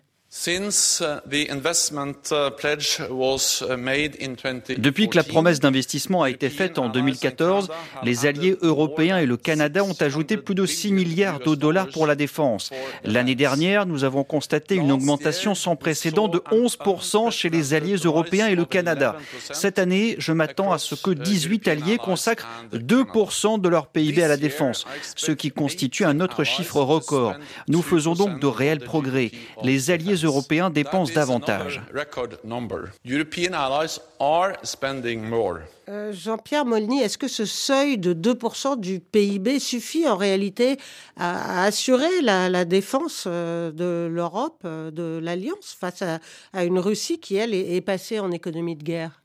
Depuis 4.78 5.10
que 5.10 5.18
la 5.18 5.24
promesse 5.24 5.60
d'investissement 5.60 6.22
a 6.22 6.30
été 6.30 6.50
faite 6.50 6.78
en 6.78 6.90
2014, 6.90 7.72
les 8.04 8.28
alliés 8.28 8.56
européens 8.62 9.18
et 9.18 9.26
le 9.26 9.38
Canada 9.38 9.84
ont 9.84 9.96
ajouté 10.00 10.38
plus 10.38 10.54
de 10.54 10.68
6 10.68 10.92
milliards 10.92 11.40
de 11.40 11.56
dollars 11.56 11.88
pour 11.88 12.06
la 12.06 12.14
défense. 12.14 12.70
L'année 13.04 13.34
dernière, 13.34 13.88
nous 13.88 14.04
avons 14.04 14.24
constaté 14.24 14.76
une 14.76 14.92
augmentation 14.92 15.56
sans 15.56 15.76
précédent 15.76 16.28
de 16.28 16.38
11% 16.52 17.32
chez 17.32 17.50
les 17.50 17.74
alliés 17.74 17.96
européens 17.96 18.50
et 18.50 18.56
le 18.56 18.66
Canada. 18.66 19.18
Cette 19.52 19.80
année, 19.80 20.16
je 20.20 20.32
m'attends 20.32 20.72
à 20.72 20.78
ce 20.78 20.94
que 20.94 21.10
18 21.10 21.68
alliés 21.68 21.98
consacrent 21.98 22.48
2% 22.72 23.60
de 23.60 23.68
leur 23.68 23.88
PIB 23.88 24.22
à 24.22 24.28
la 24.28 24.38
défense, 24.38 24.86
ce 25.16 25.32
qui 25.32 25.50
constitue 25.50 26.06
un 26.06 26.20
autre 26.20 26.44
chiffre 26.44 26.82
record. 26.82 27.34
Nous 27.68 27.82
faisons 27.82 28.14
donc 28.14 28.40
de 28.40 28.46
réels 28.46 28.82
progrès. 28.82 29.32
Les 29.64 29.90
alliés 29.90 30.19
Européens 30.24 30.70
dépensent 30.70 31.14
davantage. 31.14 31.82
Euh, 35.90 36.12
Jean-Pierre 36.12 36.66
Molny, 36.66 37.02
est-ce 37.02 37.18
que 37.18 37.28
ce 37.28 37.46
seuil 37.46 37.98
de 37.98 38.14
2% 38.14 38.80
du 38.80 39.00
PIB 39.00 39.60
suffit 39.60 40.08
en 40.08 40.16
réalité 40.16 40.78
à, 41.18 41.64
assurer 41.64 42.22
la, 42.22 42.66
défense 42.66 43.26
euh, 43.28 43.72
de 43.72 44.08
l'Europe, 44.08 44.62
euh, 44.66 44.92
de 44.92 45.20
l'Alliance, 45.22 45.76
face 45.80 46.04
à, 46.04 46.20
une 46.64 46.80
Russie 46.80 47.20
qui, 47.20 47.36
elle, 47.36 47.54
est, 47.54 47.82
passée 47.82 48.20
en 48.20 48.32
économie 48.32 48.76
de 48.76 48.84
guerre? 48.84 49.24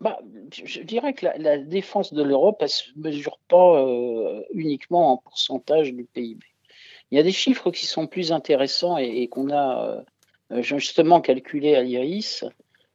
Bah, 0.00 0.18
je 0.50 0.80
dirais 0.80 1.12
que 1.12 1.26
la, 1.36 1.58
défense 1.58 2.14
de 2.14 2.22
l'Europe, 2.22 2.56
elle 2.60 2.66
ne 2.66 2.70
se 2.70 2.90
mesure 2.96 3.38
pas 3.48 3.84
uniquement 4.54 5.12
en 5.12 5.16
pourcentage 5.18 5.92
du 5.92 6.04
PIB. 6.04 6.40
Il 7.10 7.16
y 7.16 7.20
a 7.20 7.24
des 7.24 7.32
chiffres 7.32 7.70
qui 7.70 7.86
sont 7.86 8.06
plus 8.06 8.32
intéressants 8.32 8.96
et, 8.96 9.26
qu'on 9.28 9.50
a 9.50 10.04
euh, 10.52 10.62
justement 10.62 11.20
calculés 11.20 11.74
à 11.74 11.82
l'IRIS. 11.82 12.44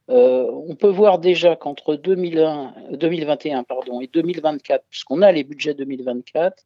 Euh, 0.08 0.50
on 0.50 0.74
peut 0.76 0.88
voir 0.88 1.18
déjà 1.18 1.56
qu'entre 1.56 1.96
2021 1.96 3.64
pardon, 3.64 4.00
et 4.00 4.06
2024, 4.06 4.84
puisqu'on 4.88 5.20
a 5.20 5.32
les 5.32 5.44
budgets 5.44 5.74
2024, 5.74 6.64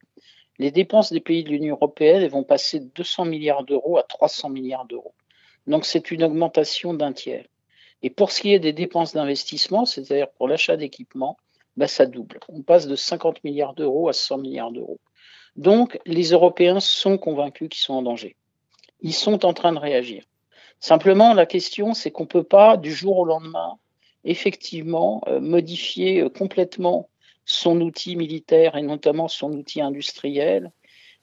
les 0.59 0.71
dépenses 0.71 1.13
des 1.13 1.21
pays 1.21 1.43
de 1.43 1.49
l'Union 1.49 1.75
européenne 1.75 2.27
vont 2.29 2.45
passer 2.45 2.81
de 2.81 2.91
200 2.95 3.25
milliards 3.25 3.65
d'euros 3.65 3.97
à 3.97 4.03
300 4.03 4.51
milliards 4.51 4.85
d'euros. 4.85 5.15
Donc 5.67 5.87
c'est 5.87 6.11
une 6.11 6.23
augmentation 6.23 6.93
d'un 6.93 7.13
tiers. 7.13 7.47
Et 8.03 8.11
pour 8.11 8.31
ce 8.31 8.43
qui 8.43 8.53
est 8.53 8.59
des 8.59 8.73
dépenses 8.73 9.15
d'investissement, 9.15 9.87
c'est-à-dire 9.87 10.31
pour 10.33 10.49
l'achat 10.49 10.77
d'équipements, 10.77 11.37
bah, 11.77 11.89
ça 11.89 12.07
double. 12.07 12.41
On 12.49 12.63
passe 12.63 12.87
de 12.87 12.97
50 12.97 13.43
milliards 13.45 13.75
d'euros 13.75 14.09
à 14.09 14.13
100 14.13 14.39
milliards 14.39 14.73
d'euros. 14.73 14.99
Donc, 15.61 15.99
les 16.07 16.31
Européens 16.31 16.81
sont 16.81 17.19
convaincus 17.19 17.69
qu'ils 17.69 17.83
sont 17.83 17.93
en 17.93 18.01
danger. 18.01 18.35
Ils 19.03 19.13
sont 19.13 19.45
en 19.45 19.53
train 19.53 19.73
de 19.73 19.79
réagir. 19.79 20.25
Simplement, 20.79 21.35
la 21.35 21.45
question, 21.45 21.93
c'est 21.93 22.11
qu'on 22.11 22.23
ne 22.23 22.29
peut 22.29 22.45
pas, 22.45 22.79
du 22.79 22.95
jour 22.95 23.19
au 23.19 23.27
lendemain, 23.27 23.77
effectivement, 24.25 25.23
euh, 25.29 25.39
modifier 25.39 26.23
euh, 26.23 26.31
complètement 26.31 27.11
son 27.45 27.79
outil 27.83 28.17
militaire 28.17 28.75
et 28.75 28.81
notamment 28.81 29.29
son 29.29 29.53
outil 29.53 29.83
industriel. 29.83 30.73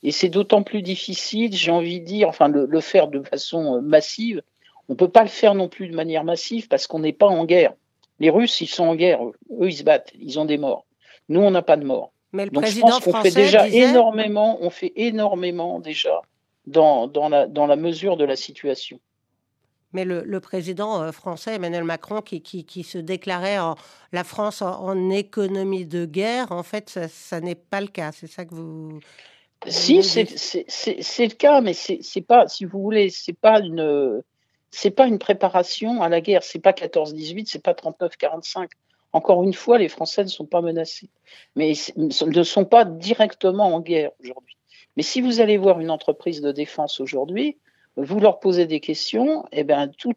Et 0.04 0.12
c'est 0.12 0.30
d'autant 0.30 0.62
plus 0.62 0.84
difficile, 0.84 1.52
j'ai 1.56 1.72
envie 1.72 2.00
de 2.00 2.06
dire, 2.06 2.30
enfin, 2.30 2.48
le, 2.48 2.68
le 2.68 2.80
faire 2.80 3.08
de 3.08 3.24
façon 3.24 3.78
euh, 3.78 3.82
massive. 3.82 4.44
On 4.88 4.94
ne 4.94 4.98
peut 4.98 5.10
pas 5.10 5.24
le 5.24 5.30
faire 5.30 5.56
non 5.56 5.68
plus 5.68 5.88
de 5.88 5.96
manière 5.96 6.24
massive 6.24 6.68
parce 6.68 6.86
qu'on 6.86 7.00
n'est 7.00 7.12
pas 7.12 7.26
en 7.26 7.46
guerre. 7.46 7.74
Les 8.20 8.30
Russes, 8.30 8.62
ils 8.62 8.68
sont 8.68 8.86
en 8.86 8.96
guerre. 8.96 9.20
Eux, 9.26 9.68
ils 9.68 9.78
se 9.78 9.84
battent. 9.84 10.14
Ils 10.20 10.38
ont 10.38 10.46
des 10.46 10.60
morts. 10.60 10.86
Nous, 11.28 11.40
on 11.40 11.50
n'a 11.50 11.64
pas 11.64 11.78
de 11.78 11.86
morts. 11.86 12.12
Mais 12.38 12.46
le 12.46 12.52
président 12.52 13.00
je 13.00 13.06
pense 13.06 13.06
qu'on 13.06 13.22
fait 13.22 13.32
déjà 13.32 13.68
énormément, 13.68 14.60
on 14.62 14.70
fait 14.70 14.94
énormément 14.96 15.80
déjà 15.80 16.22
dans, 16.68 17.08
dans, 17.08 17.30
la, 17.30 17.48
dans 17.48 17.66
la 17.66 17.76
mesure 17.76 18.16
de 18.16 18.26
la 18.26 18.36
situation. 18.36 19.00
Mais 19.94 20.06
le, 20.06 20.40
président 20.40 21.02
euh, 21.02 21.12
français 21.12 21.56
Emmanuel 21.56 21.84
Macron, 21.84 22.22
qui, 22.22 22.42
qui, 22.42 22.66
qui, 22.66 22.84
se 22.84 22.98
déclarait 22.98 23.58
en, 23.58 23.76
la 24.12 24.24
France 24.24 24.62
en, 24.62 25.10
économie 25.10 25.86
de 25.86 26.06
guerre, 26.06 26.52
en 26.52 26.62
fait, 26.62 27.00
ça, 27.10 27.42
n'est 27.42 27.56
pas 27.56 27.82
le 27.82 27.88
cas. 27.88 28.12
C'est 28.12 28.28
ça 28.28 28.46
que 28.46 28.54
vous. 28.54 29.00
Si, 29.66 30.04
c'est 30.04 31.26
le 31.26 31.34
cas, 31.34 31.62
mais 31.62 31.74
c'est 31.74 32.22
pas, 32.22 32.48
si 32.48 32.66
vous 32.66 32.80
voulez, 32.80 33.10
c'est 33.10 33.34
pas 33.34 33.60
une, 33.60 34.22
c'est 34.70 34.92
pas 34.92 35.08
une 35.08 35.18
préparation 35.18 36.04
à 36.04 36.10
la 36.10 36.22
guerre. 36.22 36.44
C'est 36.44 36.60
pas 36.60 36.74
14-18, 36.74 37.46
c'est 37.48 37.64
pas 37.64 37.74
39-45. 37.74 38.68
Encore 39.14 39.44
une 39.44 39.54
fois, 39.54 39.78
les 39.78 39.90
Français 39.90 40.24
ne 40.24 40.30
sont 40.30 40.46
pas 40.46 40.62
menacés, 40.62 41.10
mais 41.56 41.74
ne 41.96 42.44
sont 42.44 42.66
pas 42.66 42.86
directement 42.86 43.74
en 43.74 43.80
guerre 43.80 44.12
aujourd'hui. 44.20 44.58
Mais 44.96 45.04
si 45.04 45.22
vous 45.22 45.40
allez 45.40 45.58
voir 45.58 45.80
une 45.80 45.92
entreprise 45.92 46.42
de 46.42 46.52
défense 46.52 47.00
aujourd'hui, 47.00 47.58
vous 47.98 48.20
leur 48.20 48.40
posez 48.40 48.68
des 48.68 48.80
questions, 48.80 49.46
et 49.52 49.60
eh 49.60 49.64
bien 49.64 49.88
tout 49.88 50.14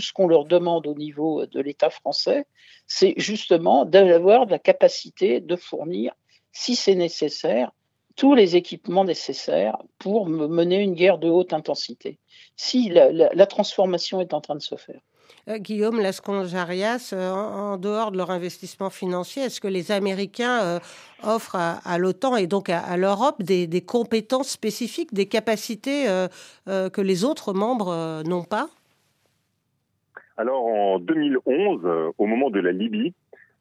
ce 0.00 0.12
qu'on 0.12 0.26
leur 0.26 0.44
demande 0.44 0.86
au 0.86 0.94
niveau 0.94 1.46
de 1.46 1.60
l'État 1.60 1.88
français, 1.88 2.46
c'est 2.86 3.14
justement 3.16 3.86
d'avoir 3.86 4.44
la 4.46 4.58
capacité 4.58 5.40
de 5.40 5.56
fournir, 5.56 6.14
si 6.52 6.76
c'est 6.76 6.94
nécessaire, 6.94 7.72
tous 8.16 8.34
les 8.34 8.56
équipements 8.56 9.04
nécessaires 9.04 9.78
pour 9.98 10.28
mener 10.28 10.80
une 10.80 10.94
guerre 10.94 11.16
de 11.16 11.30
haute 11.30 11.54
intensité, 11.54 12.18
si 12.56 12.90
la 12.90 13.46
transformation 13.46 14.20
est 14.20 14.34
en 14.34 14.42
train 14.42 14.56
de 14.56 14.62
se 14.62 14.76
faire. 14.76 15.00
Euh, 15.48 15.58
Guillaume 15.58 16.00
Lasconjarias, 16.00 17.12
euh, 17.12 17.30
en, 17.32 17.76
dehors 17.76 18.12
de 18.12 18.16
leur 18.16 18.30
investissement 18.30 18.90
financier, 18.90 19.42
est-ce 19.42 19.60
que 19.60 19.68
les 19.68 19.90
Américains 19.90 20.62
euh, 20.62 20.78
offrent 21.24 21.56
à, 21.56 21.98
l'OTAN 21.98 22.36
et 22.36 22.46
donc 22.46 22.68
à, 22.68 22.96
l'Europe 22.96 23.42
des, 23.42 23.80
compétences 23.80 24.50
spécifiques, 24.50 25.12
des 25.12 25.26
capacités 25.26 26.06
que 26.66 27.00
les 27.00 27.24
autres 27.24 27.52
membres 27.52 28.22
n'ont 28.24 28.44
pas? 28.44 28.68
Alors 30.36 30.64
en 30.64 30.98
2011, 30.98 32.12
au 32.18 32.26
moment 32.26 32.50
de 32.50 32.60
la 32.60 32.72
Libye, 32.72 33.12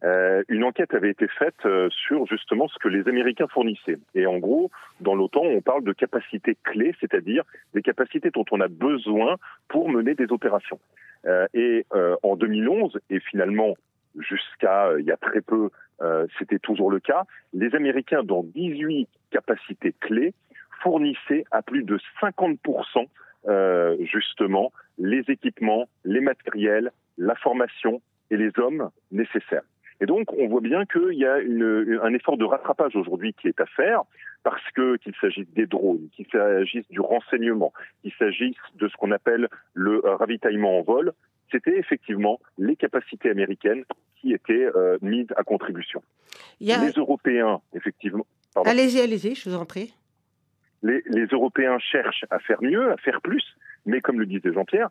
une 0.04 0.64
enquête 0.64 0.94
avait 0.94 1.12
été 1.12 1.28
faite 1.28 1.68
sur 1.90 2.26
justement 2.26 2.68
ce 2.68 2.80
que 2.80 2.88
les 2.88 3.08
Américains 3.08 3.48
fournissaient. 3.48 4.00
Et 4.16 4.26
en 4.26 4.40
gros, 4.40 4.72
dans 5.00 5.14
l'OTAN, 5.14 5.44
on 5.44 5.62
parle 5.62 5.84
de 5.84 5.94
capacités 5.94 6.58
clés, 6.64 6.96
c'est-à-dire 7.00 7.44
des 7.74 7.82
capacités 7.82 8.32
dont 8.32 8.46
on 8.52 8.62
a 8.62 8.68
besoin 8.68 9.38
pour 9.68 9.90
mener 9.90 10.16
des 10.16 10.32
opérations. 10.32 10.80
Euh, 11.26 11.48
et 11.54 11.86
euh, 11.94 12.16
en 12.24 12.36
2011, 12.36 13.00
et 13.10 13.20
finalement 13.20 13.76
jusqu'à 14.18 14.88
euh, 14.88 15.00
il 15.00 15.06
y 15.06 15.12
a 15.12 15.18
très 15.18 15.42
peu, 15.42 15.70
c'était 16.40 16.58
toujours 16.58 16.90
le 16.90 17.00
cas, 17.00 17.26
les 17.54 17.76
Américains, 17.76 18.24
dans 18.24 18.42
18 18.42 19.08
capacités 19.30 19.94
clés, 20.00 20.34
fournissaient 20.82 21.44
à 21.52 21.62
plus 21.62 21.84
de 21.84 22.00
50% 22.20 24.00
justement 24.12 24.74
les 24.98 25.24
équipements, 25.28 25.88
les 26.04 26.22
matériels, 26.22 26.92
la 27.20 27.36
formation 27.36 28.02
et 28.32 28.38
les 28.38 28.50
hommes 28.58 28.90
nécessaires. 29.12 29.62
Et 30.02 30.08
donc, 30.08 30.34
on 30.34 30.48
voit 30.48 30.62
bien 30.62 30.86
qu'il 30.86 31.14
y 31.14 31.26
a 31.26 31.40
une, 31.40 32.00
un 32.02 32.14
effort 32.14 32.36
de 32.36 32.44
rattrapage 32.44 32.96
aujourd'hui 32.96 33.34
qui 33.40 33.48
est 33.48 33.62
à 33.62 33.68
faire, 33.68 34.02
parce 34.44 34.64
que 34.76 34.98
qu'il 34.98 35.14
s'agisse 35.22 35.48
des 35.54 35.68
drones, 35.68 36.10
qu'il 36.16 36.26
s'agisse 36.32 36.88
du 36.90 37.00
renseignement, 37.00 37.72
qu'il 38.02 38.12
s'agisse 38.18 38.58
de 38.76 38.88
ce 38.88 38.98
qu'on 38.98 39.12
appelle 39.12 39.48
le 39.76 40.00
ravitaillement 40.04 40.80
en 40.80 40.82
vol, 40.82 41.14
c'était 41.52 41.78
effectivement 41.78 42.40
les 42.58 42.76
capacités 42.76 43.30
américaines 43.30 43.84
qui 44.20 44.34
étaient 44.34 44.70
euh, 44.76 44.98
mises 45.04 45.32
à 45.38 45.44
contribution. 45.44 46.02
Les 46.60 46.92
Européens, 46.98 47.62
effectivement. 47.76 48.26
Allez-y, 48.66 49.00
allez-y, 49.02 49.36
je 49.36 49.50
vous 49.50 49.56
en 49.56 49.66
prie. 49.66 49.94
Les, 50.82 51.04
les, 51.06 51.26
Européens 51.26 51.78
cherchent 51.78 52.26
à 52.32 52.40
faire 52.40 52.62
mieux, 52.64 52.92
à 52.92 52.98
faire 52.98 53.22
plus, 53.22 53.44
mais 53.86 54.02
comme 54.02 54.20
le 54.20 54.26
disait 54.26 54.52
Jean-Pierre, 54.52 54.90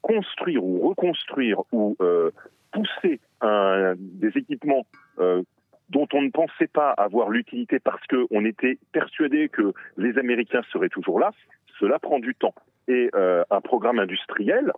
construire 0.00 0.64
ou 0.64 0.88
reconstruire 0.88 1.60
ou 1.72 1.94
euh, 2.00 2.30
pousser 2.72 3.20
un, 3.40 3.94
des 3.98 4.36
équipements 4.36 4.86
euh, 5.18 5.42
dont 5.88 6.06
on 6.12 6.22
ne 6.22 6.30
pensait 6.30 6.68
pas 6.68 6.90
avoir 6.90 7.30
l'utilité 7.30 7.80
parce 7.80 8.04
qu'on 8.06 8.44
était 8.44 8.78
persuadé 8.92 9.48
que 9.48 9.72
les 9.96 10.18
Américains 10.18 10.62
seraient 10.72 10.88
toujours 10.88 11.18
là, 11.18 11.32
cela 11.78 11.98
prend 11.98 12.18
du 12.18 12.34
temps. 12.34 12.54
Et 12.88 13.10
un 13.14 13.60
programme 13.60 14.00
industriel, 14.00 14.72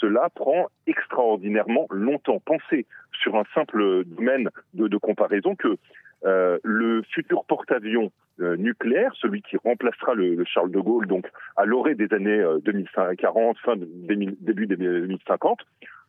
cela 0.00 0.28
prend 0.34 0.66
extraordinairement 0.86 1.86
longtemps. 1.90 2.40
Pensez 2.44 2.86
sur 3.12 3.36
un 3.36 3.44
simple 3.54 4.04
domaine 4.04 4.50
de, 4.74 4.96
comparaison 4.98 5.56
que 5.56 5.76
le 6.22 7.02
futur 7.10 7.44
porte-avions 7.44 8.12
nucléaire, 8.38 9.12
celui 9.20 9.42
qui 9.42 9.56
remplacera 9.56 10.14
le, 10.14 10.44
Charles 10.44 10.70
de 10.70 10.80
Gaulle, 10.80 11.06
donc 11.06 11.26
à 11.56 11.64
l'orée 11.64 11.94
des 11.94 12.12
années 12.12 12.44
2040, 12.62 13.58
fin 13.58 13.74
début 13.76 14.66
2050, 14.66 15.60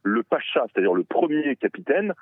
le 0.04 0.24
Pacha, 0.24 0.66
c'est-à-dire 0.68 0.94
le 0.94 1.04
premier 1.04 1.56
capitaine 1.56 2.13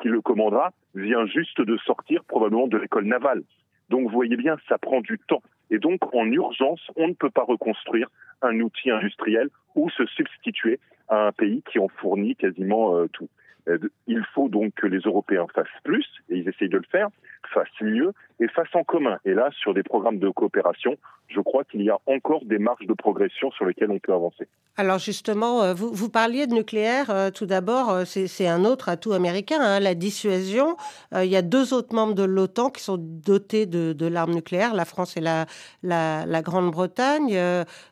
qui 0.00 0.08
le 0.08 0.20
commandera, 0.20 0.72
vient 0.94 1.24
juste 1.26 1.60
de 1.60 1.76
sortir 1.76 2.24
probablement 2.24 2.66
de 2.66 2.76
l'école 2.76 3.04
navale. 3.04 3.42
Donc 3.90 4.02
vous 4.02 4.12
voyez 4.12 4.36
bien, 4.36 4.56
ça 4.68 4.76
prend 4.78 5.00
du 5.00 5.18
temps. 5.18 5.42
Et 5.70 5.78
donc 5.78 6.14
en 6.14 6.26
urgence, 6.26 6.80
on 6.96 7.08
ne 7.08 7.14
peut 7.14 7.30
pas 7.30 7.44
reconstruire 7.44 8.08
un 8.42 8.58
outil 8.60 8.90
industriel 8.90 9.48
ou 9.74 9.88
se 9.90 10.04
substituer 10.06 10.78
à 11.08 11.26
un 11.26 11.32
pays 11.32 11.62
qui 11.70 11.78
en 11.78 11.88
fournit 11.88 12.36
quasiment 12.36 12.96
euh, 12.96 13.06
tout. 13.12 13.28
Euh, 13.68 13.78
il 14.06 14.24
faut 14.34 14.48
donc 14.48 14.74
que 14.74 14.86
les 14.86 14.98
Européens 14.98 15.46
fassent 15.54 15.66
plus, 15.84 16.06
et 16.28 16.36
ils 16.36 16.48
essayent 16.48 16.68
de 16.68 16.78
le 16.78 16.86
faire, 16.90 17.08
fassent 17.54 17.80
mieux 17.80 18.12
et 18.40 18.48
fassent 18.48 18.74
en 18.74 18.84
commun. 18.84 19.18
Et 19.24 19.34
là, 19.34 19.50
sur 19.60 19.74
des 19.74 19.82
programmes 19.82 20.18
de 20.18 20.28
coopération, 20.28 20.96
je 21.28 21.40
crois 21.40 21.64
qu'il 21.64 21.82
y 21.82 21.90
a 21.90 21.98
encore 22.06 22.44
des 22.44 22.58
marges 22.58 22.86
de 22.86 22.94
progression 22.94 23.50
sur 23.52 23.64
lesquelles 23.64 23.90
on 23.90 23.98
peut 23.98 24.12
avancer. 24.12 24.48
Alors 24.76 24.98
justement, 24.98 25.62
euh, 25.62 25.74
vous, 25.74 25.92
vous 25.92 26.08
parliez 26.08 26.46
de 26.46 26.54
nucléaire. 26.54 27.10
Euh, 27.10 27.30
tout 27.30 27.46
d'abord, 27.46 28.06
c'est 28.06 28.46
un 28.46 28.64
autre 28.64 28.88
atout 28.88 29.12
américain, 29.12 29.60
hein, 29.60 29.80
la 29.80 29.94
dissuasion. 29.94 30.76
Il 31.14 31.28
y 31.28 31.36
a 31.36 31.42
deux 31.42 31.74
autres 31.74 31.94
membres 31.94 32.14
de 32.14 32.22
l'OTAN 32.22 32.70
qui 32.70 32.82
sont 32.82 32.98
dotés 32.98 33.66
de, 33.66 34.06
l'arme 34.06 34.34
nucléaire, 34.34 34.74
la 34.74 34.84
France 34.84 35.16
et 35.16 35.20
la, 35.20 35.46
la, 35.82 36.42
Grande-Bretagne. 36.42 37.38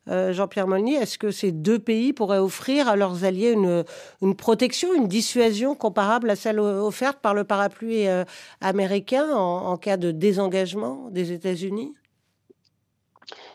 Jean-Pierre 0.07 0.67
Molny, 0.67 0.95
est-ce 0.95 1.19
que 1.19 1.31
ces 1.31 1.53
deux 1.53 1.79
pays 1.79 2.13
pourraient 2.13 2.39
offrir 2.39 2.89
à 2.89 2.97
leurs 2.97 3.25
alliés 3.25 3.53
une, 3.53 3.85
une 4.23 4.37
protection, 4.37 4.95
une 4.95 5.09
dissuasion 5.09 5.75
comparable 5.75 6.31
à 6.31 6.37
celle 6.37 6.61
offerte 6.61 7.19
par 7.21 7.35
le 7.35 7.45
parapluie 7.45 8.09
euh, 8.09 8.25
américain 8.61 9.31
en, 9.35 9.77
cas 9.77 9.97
de 9.97 10.11
désengagement 10.41 11.11
des 11.11 11.33
États-Unis? 11.33 11.95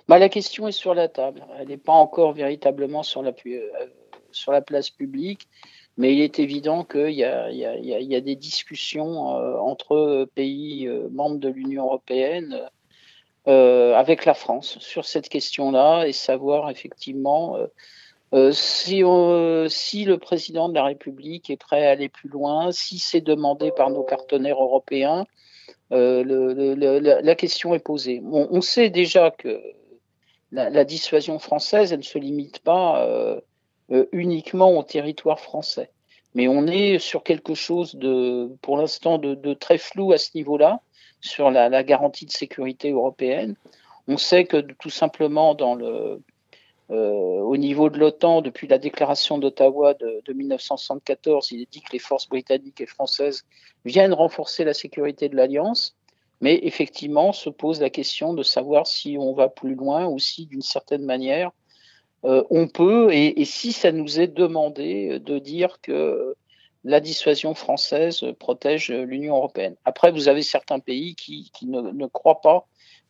Bah, 0.07 0.19
La 0.19 0.29
question 0.29 0.67
est 0.67 0.71
sur 0.71 0.93
la 0.93 1.07
table. 1.07 1.43
Elle 1.57 1.69
n'est 1.69 1.77
pas 1.77 1.93
encore 1.93 2.33
véritablement 2.33 3.01
sur 3.01 3.23
la, 3.23 3.31
euh, 3.47 3.69
sur 4.31 4.51
la 4.51 4.61
place 4.61 4.89
publique, 4.91 5.47
mais 5.97 6.13
il 6.13 6.21
est 6.21 6.39
évident 6.39 6.83
qu'il 6.83 7.11
y, 7.11 7.23
a 7.23 8.21
des 8.21 8.35
discussions 8.35 9.35
euh, 9.35 9.57
entre 9.57 10.29
pays 10.35 10.87
membres 11.11 11.39
de 11.39 11.49
l'Union 11.49 11.85
européenne 11.85 12.61
avec 13.47 14.25
la 14.25 14.33
France 14.33 14.79
sur 14.79 15.05
cette 15.05 15.29
question-là 15.29 16.05
et 16.05 16.13
savoir 16.13 16.71
effectivement 16.71 17.57
euh, 18.33 18.51
si, 18.51 20.05
le 20.05 20.15
président 20.17 20.69
de 20.69 20.73
la 20.73 20.83
République 20.83 21.49
est 21.49 21.57
prêt 21.57 21.85
à 21.85 21.91
aller 21.91 22.09
plus 22.09 22.29
loin, 22.29 22.71
si 22.71 22.97
c'est 22.97 23.21
demandé 23.21 23.71
par 23.71 23.89
nos 23.89 24.03
partenaires 24.03 24.61
européens, 24.61 25.25
euh, 25.91 26.23
la, 27.21 27.35
question 27.35 27.73
est 27.75 27.79
posée. 27.79 28.21
On, 28.25 28.61
sait 28.61 28.89
déjà 28.89 29.31
que 29.31 29.61
la, 30.51 30.83
dissuasion 30.83 31.39
française, 31.39 31.93
elle 31.93 31.99
ne 31.99 32.03
se 32.03 32.17
limite 32.17 32.59
pas 32.59 33.05
euh, 33.05 33.39
uniquement 34.11 34.77
au 34.77 34.83
territoire 34.83 35.39
français. 35.39 35.91
Mais 36.33 36.47
on 36.47 36.67
est 36.67 36.99
sur 36.99 37.23
quelque 37.23 37.53
chose 37.53 37.95
de, 37.95 38.51
pour 38.61 38.77
l'instant, 38.77 39.17
de, 39.17 39.53
très 39.53 39.77
flou 39.77 40.11
à 40.11 40.17
ce 40.17 40.31
niveau-là, 40.35 40.81
sur 41.21 41.51
la, 41.51 41.83
garantie 41.83 42.25
de 42.25 42.31
sécurité 42.31 42.91
européenne. 42.91 43.55
On 44.07 44.17
sait 44.17 44.45
que 44.45 44.57
tout 44.57 44.89
simplement 44.89 45.55
dans 45.55 45.75
le, 45.75 46.21
au 46.89 47.57
niveau 47.57 47.89
de 47.89 47.97
l'OTAN, 47.97 48.41
depuis 48.41 48.67
la 48.67 48.77
déclaration 48.77 49.37
d'Ottawa 49.37 49.93
de, 49.95 50.33
1974, 50.33 51.51
il 51.51 51.61
est 51.61 51.71
dit 51.71 51.81
que 51.81 51.91
les 51.93 51.99
forces 51.99 52.27
britanniques 52.27 52.81
et 52.81 52.85
françaises 52.85 53.45
viennent 53.85 54.13
renforcer 54.13 54.63
la 54.63 54.73
sécurité 54.73 55.29
de 55.29 55.35
l'Alliance. 55.35 55.95
Mais 56.41 56.59
effectivement, 56.63 57.31
se 57.31 57.49
pose 57.49 57.79
la 57.79 57.89
question 57.89 58.33
de 58.33 58.43
savoir 58.43 58.87
si 58.87 59.17
on 59.17 59.33
va 59.33 59.47
plus 59.47 59.75
loin 59.75 60.05
ou 60.05 60.19
si, 60.19 60.45
d'une 60.45 60.61
certaine 60.61 61.05
manière, 61.05 61.51
euh, 62.25 62.43
on 62.49 62.67
peut, 62.67 63.13
et, 63.13 63.45
si 63.45 63.71
ça 63.71 63.91
nous 63.91 64.19
est 64.19 64.27
demandé 64.27 65.19
de 65.19 65.39
dire 65.39 65.79
que 65.81 66.35
la 66.83 66.99
dissuasion 66.99 67.55
française 67.55 68.25
protège 68.39 68.89
l'Union 68.91 69.37
européenne. 69.37 69.75
Après, 69.85 70.11
vous 70.11 70.27
avez 70.27 70.43
certains 70.43 70.79
pays 70.79 71.15
qui, 71.15 71.51
ne, 71.63 72.05
croient 72.07 72.41
pas 72.41 72.67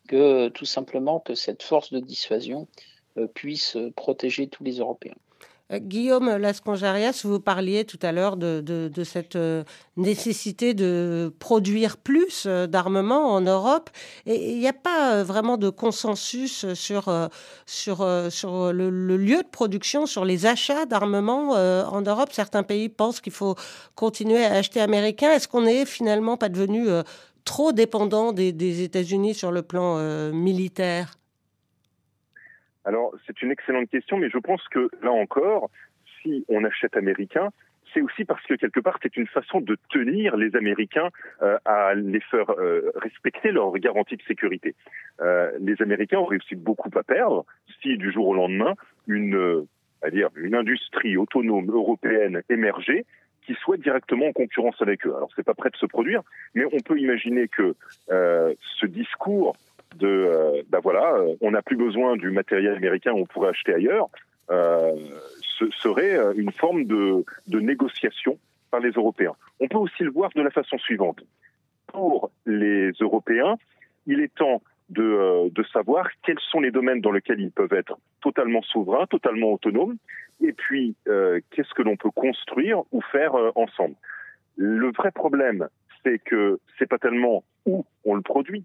que 0.08 0.48
tout 0.48 0.64
simplement 0.64 1.20
que 1.20 1.34
cette 1.34 1.62
force 1.62 1.92
de 1.92 2.00
dissuasion 2.00 2.68
euh, 2.68 2.95
puisse 3.34 3.76
protéger 3.96 4.48
tous 4.48 4.64
les 4.64 4.78
Européens. 4.78 5.16
Euh, 5.72 5.78
Guillaume 5.78 6.36
Lasconjarias, 6.36 7.22
vous 7.24 7.40
parliez 7.40 7.84
tout 7.84 7.98
à 8.02 8.12
l'heure 8.12 8.36
de, 8.36 8.90
cette 9.04 9.36
euh, 9.36 9.64
nécessité 9.96 10.74
de 10.74 11.34
produire 11.38 11.96
plus 11.96 12.46
d'armements 12.46 13.32
en 13.32 13.40
Europe. 13.40 13.90
Et 14.26 14.52
il 14.52 14.58
n'y 14.58 14.68
a 14.68 14.72
pas 14.72 15.22
vraiment 15.22 15.56
de 15.56 15.68
consensus 15.70 16.72
sur, 16.74 17.28
sur, 17.66 18.04
le, 18.04 19.16
lieu 19.16 19.42
de 19.42 19.48
production, 19.50 20.06
sur 20.06 20.24
les 20.24 20.46
achats 20.46 20.86
d'armements 20.86 21.50
en 21.50 22.02
Europe. 22.02 22.30
Certains 22.32 22.62
pays 22.62 22.88
pensent 22.88 23.20
qu'il 23.20 23.32
faut 23.32 23.56
continuer 23.94 24.44
à 24.44 24.54
acheter 24.54 24.80
américain. 24.80 25.32
Est-ce 25.32 25.48
qu'on 25.48 25.62
n'est 25.62 25.86
finalement 25.86 26.36
pas 26.36 26.48
devenu 26.48 26.86
trop 27.44 27.72
dépendant 27.72 28.32
des 28.32 28.82
États-Unis 28.82 29.34
sur 29.34 29.50
le 29.50 29.62
plan 29.62 29.98
militaire? 30.32 31.16
Alors, 32.86 33.12
c'est 33.26 33.42
une 33.42 33.50
excellente 33.50 33.90
question, 33.90 34.16
mais 34.16 34.30
je 34.30 34.38
pense 34.38 34.62
que 34.68 34.88
là 35.02 35.10
encore, 35.10 35.70
si 36.22 36.44
on 36.48 36.62
achète 36.62 36.96
américain, 36.96 37.50
c'est 37.92 38.00
aussi 38.00 38.24
parce 38.24 38.44
que 38.46 38.54
quelque 38.54 38.78
part, 38.78 38.98
c'est 39.02 39.16
une 39.16 39.26
façon 39.26 39.60
de 39.60 39.76
tenir 39.90 40.36
les 40.36 40.54
Américains 40.54 41.08
euh, 41.42 41.58
à 41.64 41.94
les 41.94 42.20
faire 42.20 42.48
euh, 42.50 42.92
respecter 42.94 43.50
leurs 43.50 43.72
garanties 43.78 44.16
de 44.16 44.22
sécurité. 44.22 44.76
Euh, 45.20 45.50
les 45.58 45.82
Américains 45.82 46.18
auraient 46.18 46.36
aussi 46.36 46.54
beaucoup 46.54 46.90
à 46.96 47.02
perdre 47.02 47.44
si 47.82 47.96
du 47.96 48.12
jour 48.12 48.28
au 48.28 48.34
lendemain, 48.34 48.74
une, 49.08 49.66
à 50.02 50.10
dire, 50.10 50.28
une 50.36 50.54
industrie 50.54 51.16
autonome 51.16 51.68
européenne 51.68 52.42
émergeait 52.48 53.04
qui 53.46 53.54
soit 53.54 53.78
directement 53.78 54.26
en 54.26 54.32
concurrence 54.32 54.80
avec 54.80 55.06
eux. 55.06 55.14
Alors, 55.16 55.30
c'est 55.34 55.44
pas 55.44 55.54
prêt 55.54 55.70
de 55.70 55.76
se 55.76 55.86
produire, 55.86 56.22
mais 56.54 56.64
on 56.72 56.80
peut 56.80 56.98
imaginer 56.98 57.48
que 57.48 57.74
ce 58.08 58.86
discours 58.86 59.56
de 59.96 60.64
bah 60.68 60.80
voilà, 60.82 61.14
euh, 61.14 61.34
on 61.40 61.50
n'a 61.50 61.62
plus 61.62 61.76
besoin 61.76 62.16
du 62.16 62.30
matériel 62.30 62.74
américain, 62.74 63.12
on 63.12 63.26
pourrait 63.26 63.50
acheter 63.50 63.74
ailleurs, 63.74 64.08
euh, 64.50 64.94
ce 65.58 65.70
serait 65.70 66.18
une 66.36 66.52
forme 66.52 66.84
de, 66.84 67.24
de 67.46 67.60
négociation 67.60 68.38
par 68.70 68.80
les 68.80 68.90
Européens. 68.90 69.34
On 69.60 69.68
peut 69.68 69.78
aussi 69.78 70.02
le 70.02 70.10
voir 70.10 70.30
de 70.34 70.42
la 70.42 70.50
façon 70.50 70.78
suivante. 70.78 71.20
Pour 71.86 72.30
les 72.44 72.90
Européens, 73.00 73.56
il 74.06 74.20
est 74.20 74.34
temps 74.34 74.62
de, 74.90 75.48
de, 75.50 75.62
savoir 75.72 76.08
quels 76.22 76.38
sont 76.38 76.60
les 76.60 76.70
domaines 76.70 77.00
dans 77.00 77.10
lesquels 77.10 77.40
ils 77.40 77.50
peuvent 77.50 77.72
être 77.72 77.98
totalement 78.20 78.62
souverains, 78.62 79.06
totalement 79.06 79.52
autonomes, 79.52 79.96
et 80.40 80.52
puis 80.52 80.94
qu'est-ce 81.06 81.74
que 81.74 81.82
l'on 81.82 81.96
peut 81.96 82.10
construire 82.10 82.82
ou 82.92 83.00
faire 83.00 83.34
ensemble. 83.56 83.94
Le 84.56 84.92
vrai 84.92 85.10
problème, 85.10 85.68
c'est 86.04 86.18
que 86.18 86.60
c'est 86.78 86.88
pas 86.88 86.98
tellement 86.98 87.42
où 87.64 87.84
on 88.04 88.14
le 88.14 88.22
produit, 88.22 88.64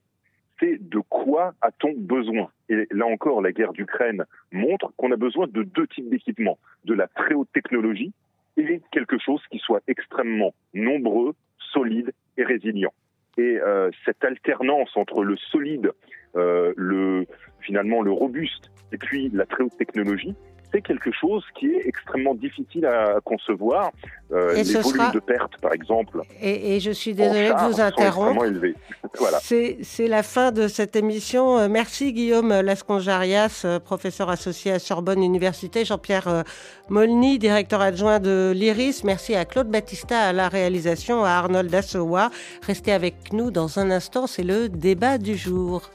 de 0.80 1.00
quoi 1.00 1.54
a-t-on 1.62 1.94
besoin? 1.96 2.50
Et 2.70 2.88
là 2.92 3.06
encore, 3.06 3.42
la 3.42 3.52
guerre 3.52 3.74
d'Ukraine 3.74 4.26
montre 4.52 4.92
qu'on 4.98 5.12
a 5.12 5.16
besoin 5.16 5.48
de 5.48 5.64
deux 5.64 5.88
types 5.88 6.10
d'équipements, 6.10 6.58
de 6.86 6.94
la 6.94 7.08
très 7.08 7.34
haute 7.34 7.52
technologie 7.54 8.14
et 8.58 8.82
quelque 8.92 9.18
chose 9.18 9.42
qui 9.52 9.60
soit 9.60 9.82
extrêmement 9.88 10.54
nombreux, 10.74 11.34
solide 11.74 12.12
et 12.38 12.44
résilient. 12.44 12.94
Et 13.38 13.60
euh, 13.60 13.90
cette 14.06 14.24
alternance 14.24 14.96
entre 14.96 15.24
le 15.24 15.38
solide, 15.38 15.92
euh, 16.36 16.74
le 16.76 17.26
finalement 17.62 18.02
le 18.02 18.12
robuste 18.12 18.72
et 18.92 18.98
puis 18.98 19.30
la 19.30 19.46
très 19.46 19.64
haute 19.64 19.78
technologie, 19.78 20.36
c'est 20.72 20.82
quelque 20.82 21.12
chose 21.12 21.44
qui 21.60 21.68
est 21.68 21.88
extrêmement 21.88 22.36
difficile 22.36 22.86
à 22.86 23.20
concevoir. 23.24 23.92
Euh, 24.32 24.54
les 24.54 24.64
volumes 24.64 25.12
de 25.14 25.20
pertes, 25.20 25.58
par 25.62 25.74
exemple. 25.74 26.22
Et, 26.42 26.80
je 26.80 26.92
suis 26.92 27.14
désolée 27.14 27.50
de 27.50 27.70
vous 27.70 27.82
interrompre. 27.82 28.46
voilà. 29.20 29.40
C'est 29.42 30.08
la 30.08 30.24
fin 30.24 30.52
de 30.52 30.68
cette 30.68 30.96
émission. 30.96 31.58
Euh, 31.58 31.68
merci 31.68 32.14
Guillaume 32.14 32.50
Lasconjarias, 32.62 33.64
euh, 33.66 33.80
professeur 33.80 34.30
associé 34.30 34.72
à 34.72 34.80
Sorbonne 34.80 35.22
Université, 35.22 35.84
Jean-Pierre 35.84 36.44
Molny, 36.90 37.40
directeur 37.40 37.82
adjoint 37.82 38.20
de 38.20 38.54
l'IRIS. 38.56 39.04
Merci 39.04 39.36
à 39.36 39.44
Claude 39.44 39.70
Battista 39.70 40.20
à 40.20 40.34
la 40.34 40.48
réalisation, 40.48 41.26
à 41.26 41.32
Arnold 41.32 41.74
Assowa. 41.74 42.30
Restez 42.66 42.94
avec 42.94 43.34
nous 43.34 43.52
dans 43.52 43.80
un 43.80 43.92
instant, 43.92 44.28
c'est 44.28 44.44
le 44.44 44.70
débat 44.70 45.18
du 45.18 45.36
jour. 45.36 45.90